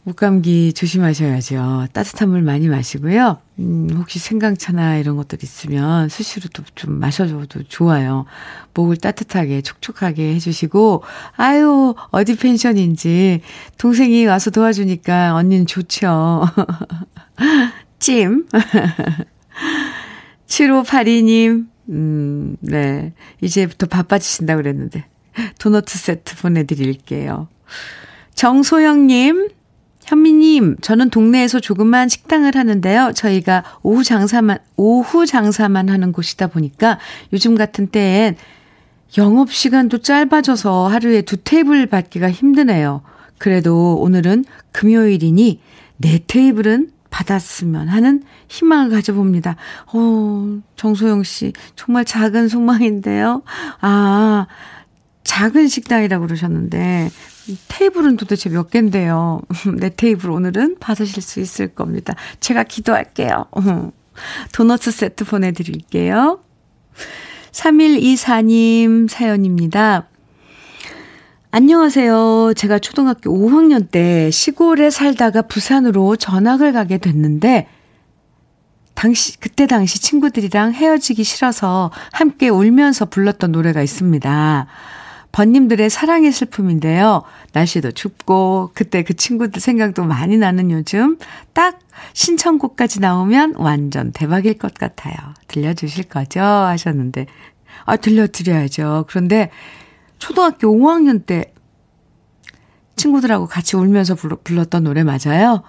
목감기 0.05 0.73
조심하셔야죠. 0.73 1.87
따뜻한 1.93 2.29
물 2.29 2.41
많이 2.41 2.67
마시고요. 2.67 3.37
음, 3.59 3.89
혹시 3.95 4.19
생강차나 4.19 4.97
이런 4.97 5.15
것들 5.15 5.39
있으면 5.41 6.09
수시로도 6.09 6.63
좀 6.75 6.99
마셔줘도 6.99 7.63
좋아요. 7.69 8.25
목을 8.73 8.97
따뜻하게 8.97 9.61
촉촉하게 9.61 10.35
해주시고, 10.35 11.03
아유, 11.37 11.95
어디 12.11 12.35
펜션인지 12.35 13.41
동생이 13.77 14.25
와서 14.25 14.51
도와주니까 14.51 15.35
언니는 15.35 15.67
좋죠. 15.67 16.49
찜. 17.99 18.45
7582님, 20.47 21.67
음, 21.89 22.57
네. 22.61 23.13
이제부터 23.41 23.87
바빠지신다고 23.87 24.61
그랬는데. 24.61 25.05
도너트 25.59 25.97
세트 25.97 26.37
보내드릴게요. 26.37 27.47
정소영님, 28.35 29.49
현미님, 30.05 30.77
저는 30.81 31.09
동네에서 31.09 31.59
조그만 31.59 32.09
식당을 32.09 32.55
하는데요. 32.55 33.13
저희가 33.15 33.63
오후 33.83 34.03
장사만, 34.03 34.59
오후 34.75 35.25
장사만 35.25 35.89
하는 35.89 36.11
곳이다 36.11 36.47
보니까 36.47 36.99
요즘 37.31 37.55
같은 37.55 37.87
때엔 37.87 38.35
영업시간도 39.17 39.99
짧아져서 39.99 40.87
하루에 40.87 41.21
두 41.21 41.37
테이블 41.37 41.85
받기가 41.87 42.31
힘드네요. 42.31 43.01
그래도 43.37 43.95
오늘은 43.95 44.45
금요일이니 44.71 45.61
네 45.97 46.19
테이블은 46.25 46.89
받았으면 47.13 47.89
하는 47.89 48.23
희망을 48.49 48.89
가져봅니다. 48.89 49.55
어, 49.93 50.59
정소영 50.75 51.23
씨, 51.23 51.53
정말 51.75 52.05
작은 52.05 52.47
소망인데요. 52.47 53.43
아, 53.81 54.47
작은 55.23 55.67
식당이라고 55.67 56.25
그러셨는데, 56.25 57.11
테이블은 57.67 58.17
도대체 58.17 58.49
몇 58.49 58.71
개인데요. 58.71 59.41
네 59.77 59.89
테이블 59.95 60.31
오늘은 60.31 60.77
받으실 60.79 61.21
수 61.21 61.39
있을 61.39 61.67
겁니다. 61.67 62.15
제가 62.39 62.63
기도할게요. 62.63 63.45
도너츠 64.51 64.91
세트 64.91 65.25
보내드릴게요. 65.25 66.39
3124님 67.51 69.07
사연입니다. 69.07 70.07
안녕하세요. 71.55 72.53
제가 72.55 72.79
초등학교 72.79 73.29
5학년 73.31 73.91
때 73.91 74.31
시골에 74.31 74.89
살다가 74.89 75.43
부산으로 75.43 76.15
전학을 76.15 76.73
가게 76.73 76.97
됐는데, 76.97 77.67
당시, 78.95 79.39
그때 79.39 79.67
당시 79.67 80.01
친구들이랑 80.01 80.73
헤어지기 80.73 81.23
싫어서 81.23 81.91
함께 82.11 82.49
울면서 82.49 83.05
불렀던 83.05 83.51
노래가 83.51 83.83
있습니다. 83.83 84.65
번님들의 85.31 85.91
사랑의 85.91 86.31
슬픔인데요. 86.31 87.21
날씨도 87.51 87.91
춥고, 87.91 88.71
그때 88.73 89.03
그 89.03 89.13
친구들 89.13 89.61
생각도 89.61 90.05
많이 90.05 90.37
나는 90.37 90.71
요즘, 90.71 91.19
딱 91.53 91.77
신청곡까지 92.13 92.99
나오면 92.99 93.57
완전 93.57 94.11
대박일 94.11 94.57
것 94.57 94.73
같아요. 94.73 95.13
들려주실 95.49 96.05
거죠? 96.05 96.41
하셨는데, 96.41 97.27
아, 97.85 97.95
들려드려야죠. 97.95 99.05
그런데 99.07 99.51
초등학교 100.23 100.69
5학년 100.73 101.25
때 101.25 101.53
친구들하고 102.95 103.45
같이 103.45 103.75
울면서 103.75 104.15
불렀던 104.15 104.85
노래 104.85 105.03
맞아요? 105.03 105.63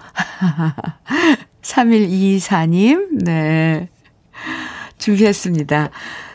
3124님, 1.61 3.25
네. 3.25 3.89
준비했습니다. 4.99 5.91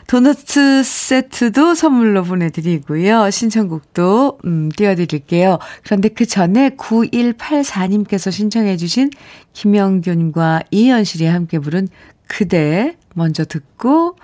도너츠 0.06 0.82
세트도 0.82 1.74
선물로 1.74 2.24
보내드리고요. 2.24 3.30
신청곡도, 3.30 4.40
음, 4.44 4.68
띄워드릴게요. 4.68 5.58
그런데 5.84 6.10
그 6.10 6.26
전에 6.26 6.76
9184님께서 6.76 8.30
신청해주신 8.30 9.12
김영균과 9.54 10.64
이현실이 10.70 11.24
함께 11.24 11.58
부른 11.58 11.88
그대 12.28 12.98
먼저 13.14 13.46
듣고, 13.46 14.16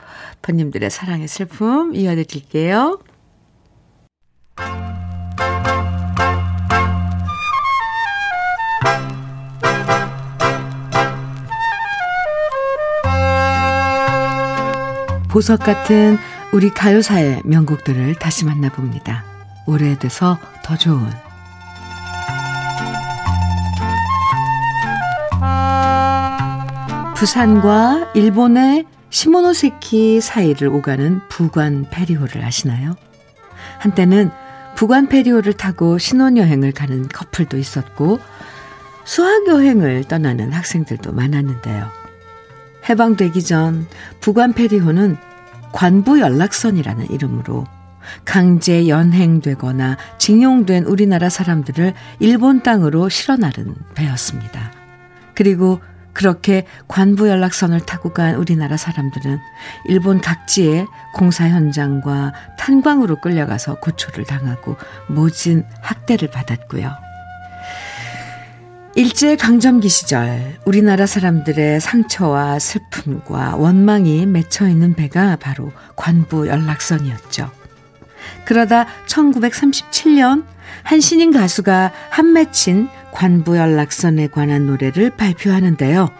번님들의 0.43 0.91
사랑의 0.91 1.29
슬픔 1.29 1.95
이어드릴게요. 1.95 2.99
보석 15.37 15.61
같은 15.61 16.17
우리 16.51 16.71
가요사의 16.71 17.43
명곡들을 17.45 18.15
다시 18.15 18.47
만나봅니다. 18.47 19.23
오래돼서 19.67 20.39
더 20.63 20.79
좋은 20.79 21.11
부산과 27.15 28.13
일본의 28.15 28.87
시모노세키 29.11 30.23
사이를 30.23 30.69
오가는 30.69 31.21
부관 31.29 31.87
페리호를 31.91 32.43
아시나요? 32.43 32.95
한때는 33.79 34.31
부관 34.77 35.09
페리호를 35.09 35.55
타고 35.55 35.97
신혼여행을 35.97 36.73
가는 36.73 37.09
커플도 37.09 37.57
있었고 37.57 38.21
수학여행을 39.05 40.05
떠나는 40.05 40.53
학생들도 40.53 41.13
많았는데요. 41.13 41.89
해방되기 42.89 43.43
전 43.43 43.87
부관 44.21 44.53
페리호는 44.53 45.17
관부 45.73 46.21
연락선이라는 46.21 47.11
이름으로 47.11 47.67
강제 48.25 48.87
연행되거나 48.87 49.97
징용된 50.19 50.85
우리나라 50.85 51.31
사람들을 51.31 51.95
일본 52.21 52.63
땅으로 52.63 53.09
실어 53.09 53.37
나른 53.37 53.75
배였습니다. 53.95 54.73
그리고 55.35 55.81
그렇게 56.17 56.65
관부 56.89 57.29
연락선을 57.29 57.81
타고 57.81 58.15
간 58.15 58.37
우리나라 58.37 58.79
사람들은 58.79 59.39
일본 59.85 60.23
각지의 60.23 60.87
공사 61.13 61.47
현장과 61.47 62.33
탄광으로 62.59 63.21
끌려가서 63.21 63.81
고초를 63.81 64.25
당하고 64.25 64.77
모진 65.09 65.63
학대를 65.83 66.31
받았고요. 66.31 66.91
일제 68.95 69.37
강점기 69.37 69.91
시절 69.91 70.57
우리나라 70.65 71.05
사람들의 71.05 71.83
상처와 71.83 72.61
슬픔과 72.61 73.57
원망이 73.57 74.25
맺혀 74.25 74.69
있는 74.69 74.95
배가 74.95 75.37
바로 75.37 75.71
관부 75.97 76.49
연락선이었죠. 76.49 77.51
그러다 78.47 78.87
1937년 79.07 80.45
한 80.83 81.01
신인 81.01 81.31
가수가 81.31 81.93
한 82.09 82.33
맺힌 82.33 82.89
관부 83.17 83.57
연락선에 83.57 84.27
관한 84.27 84.67
노래를 84.67 85.09
발표하는데요. 85.09 86.11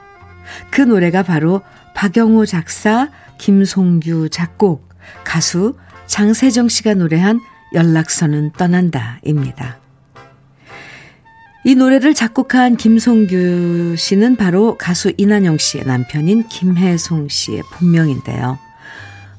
그 0.71 0.81
노래가 0.81 1.23
바로 1.23 1.61
박영호 1.95 2.47
작사, 2.47 3.11
김송규 3.37 4.31
작곡, 4.31 4.89
가수 5.23 5.75
장세정 6.07 6.69
씨가 6.71 6.95
노래한 6.95 7.41
연락선은 7.75 8.53
떠난다입니다. 8.53 9.79
이 11.67 11.75
노래를 11.75 12.15
작곡한 12.15 12.79
김송규 12.79 13.97
씨는 13.99 14.37
바로 14.37 14.79
가수 14.79 15.13
이난영 15.19 15.59
씨의 15.59 15.85
남편인 15.85 16.49
김혜송 16.49 17.29
씨의 17.29 17.63
본명인데요. 17.75 18.59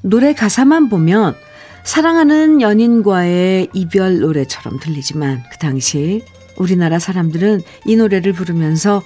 노래 0.02 0.32
가사만 0.32 0.88
보면 0.88 1.34
사랑하는 1.82 2.60
연인과의 2.60 3.70
이별 3.72 4.20
노래처럼 4.20 4.78
들리지만 4.78 5.42
그 5.50 5.58
당시 5.58 6.22
우리나라 6.58 6.98
사람들은 6.98 7.62
이 7.86 7.96
노래를 7.96 8.32
부르면서 8.32 9.02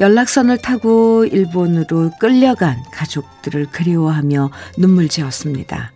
연락선을 0.00 0.58
타고 0.58 1.24
일본으로 1.24 2.10
끌려간 2.18 2.82
가족들을 2.90 3.66
그리워하며 3.66 4.50
눈물 4.78 5.08
지었습니다. 5.08 5.92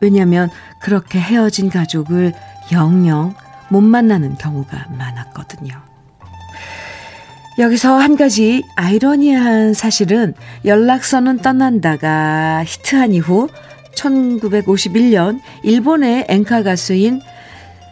왜냐하면 0.00 0.50
그렇게 0.80 1.20
헤어진 1.20 1.70
가족을 1.70 2.32
영영 2.72 3.34
못 3.70 3.80
만나는 3.80 4.36
경우가 4.36 4.88
많았거든요. 4.96 5.74
여기서 7.58 7.98
한 7.98 8.16
가지 8.16 8.62
아이러니한 8.76 9.74
사실은 9.74 10.34
연락선은 10.64 11.38
떠난다가 11.38 12.62
히트한 12.64 13.12
이후 13.12 13.48
1951년 13.96 15.40
일본의 15.64 16.26
엔카 16.28 16.62
가수인 16.62 17.20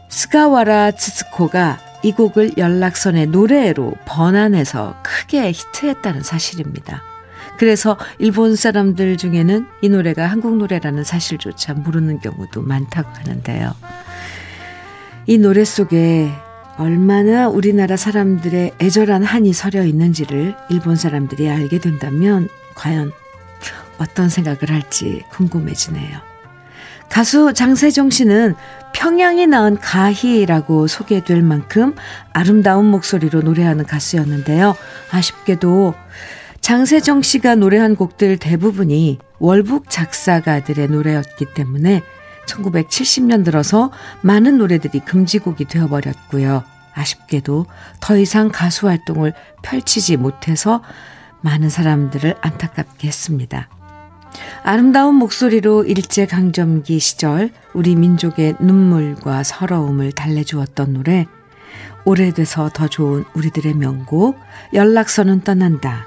스가와라 0.09 0.93
츠츠코가 0.93 1.86
이 2.07 2.13
곡을 2.13 2.53
연락선의 2.57 3.27
노래로 3.27 3.95
번안해서 4.05 4.95
크게 5.03 5.51
히트했다는 5.51 6.23
사실입니다. 6.23 7.03
그래서 7.59 7.99
일본 8.21 8.55
사람들 8.55 9.17
중에는 9.17 9.67
이 9.83 9.89
노래가 9.89 10.29
한국 10.29 10.57
노래라는 10.57 11.03
사실조차 11.03 11.75
모르는 11.75 12.21
경우도 12.21 12.63
많다고 12.63 13.09
하는데요. 13.13 13.75
이 15.27 15.37
노래 15.39 15.65
속에 15.65 16.31
얼마나 16.79 17.49
우리나라 17.49 17.97
사람들의 17.97 18.75
애절한 18.81 19.25
한이 19.25 19.53
서려 19.53 19.85
있는지를 19.85 20.55
일본 20.71 20.95
사람들이 20.95 21.51
알게 21.51 21.81
된다면 21.81 22.49
과연 22.77 23.11
어떤 23.99 24.29
생각을 24.29 24.71
할지 24.71 25.25
궁금해지네요. 25.33 26.36
가수 27.11 27.53
장세정 27.55 28.11
씨는 28.11 28.55
평양이 28.95 29.47
낳은 29.47 29.79
가희라고 29.79 30.87
소개될 30.87 31.43
만큼 31.43 31.95
아름다운 32.33 32.87
목소리로 32.87 33.43
노래하는 33.43 33.85
가수였는데요. 33.85 34.75
아쉽게도 35.11 35.95
장세정 36.61 37.23
씨가 37.23 37.55
노래한 37.55 37.95
곡들 37.95 38.39
대부분이 38.39 39.19
월북 39.39 39.91
작사가들의 39.91 40.89
노래였기 40.89 41.55
때문에 41.55 42.03
1970년 42.47 43.45
들어서 43.45 43.93
많은 44.23 44.59
노래들이 44.59 45.01
금지곡이 45.01 45.67
되어버렸고요. 45.67 46.65
아쉽게도 46.95 47.67
더 48.01 48.17
이상 48.17 48.49
가수 48.51 48.89
활동을 48.89 49.35
펼치지 49.63 50.17
못해서 50.17 50.83
많은 51.43 51.69
사람들을 51.69 52.37
안타깝게 52.41 53.07
했습니다. 53.09 53.69
아름다운 54.63 55.15
목소리로 55.17 55.85
일제강점기 55.85 56.99
시절 56.99 57.51
우리 57.75 57.95
민족의 57.95 58.57
눈물과 58.61 59.43
서러움을 59.43 60.13
달래주었던 60.13 60.93
노래, 60.93 61.27
오래돼서 62.05 62.71
더 62.73 62.89
좋은 62.89 63.25
우리들의 63.35 63.75
명곡, 63.75 64.39
연락서는 64.73 65.43
떠난다. 65.43 66.07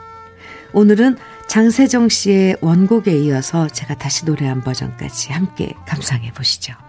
오늘은 0.74 1.18
장세정 1.48 2.10
씨의 2.10 2.58
원곡에 2.62 3.18
이어서 3.20 3.68
제가 3.68 3.96
다시 3.96 4.26
노래한 4.26 4.62
버전까지 4.62 5.34
함께 5.34 5.74
감상해 5.86 6.32
보시죠. 6.32 6.89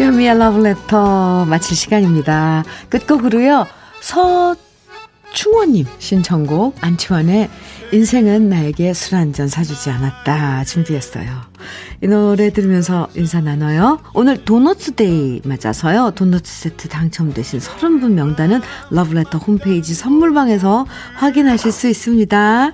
주현미의 0.00 0.38
러브레터 0.38 1.44
마칠 1.44 1.76
시간입니다. 1.76 2.64
끝곡으로요. 2.88 3.66
서충원님 5.28 5.84
신청곡 5.98 6.74
안치환의 6.80 7.50
인생은 7.92 8.48
나에게 8.48 8.94
술 8.94 9.18
한 9.18 9.34
잔 9.34 9.46
사주지 9.48 9.90
않았다 9.90 10.64
준비했어요. 10.64 11.28
이 12.02 12.06
노래 12.06 12.48
들으면서 12.48 13.08
인사 13.14 13.42
나눠요. 13.42 14.00
오늘 14.14 14.42
도너츠 14.42 14.92
day 14.92 15.42
맞아서요. 15.44 16.12
도너츠 16.12 16.50
세트 16.50 16.88
당첨되신 16.88 17.60
30분 17.60 18.12
명단은 18.12 18.62
러브레터 18.88 19.36
홈페이지 19.36 19.92
선물방에서 19.92 20.86
확인하실 21.16 21.72
수 21.72 21.88
있습니다. 21.90 22.72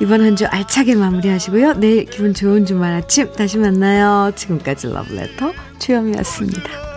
이번 0.00 0.20
한 0.22 0.36
주 0.36 0.46
알차게 0.46 0.94
마무리하시고요. 0.94 1.74
내일 1.74 2.06
기분 2.06 2.32
좋은 2.34 2.64
주말 2.64 2.92
아침 2.94 3.30
다시 3.32 3.58
만나요. 3.58 4.32
지금까지 4.34 4.88
러브레터 4.88 5.52
주현미였습니다. 5.78 6.91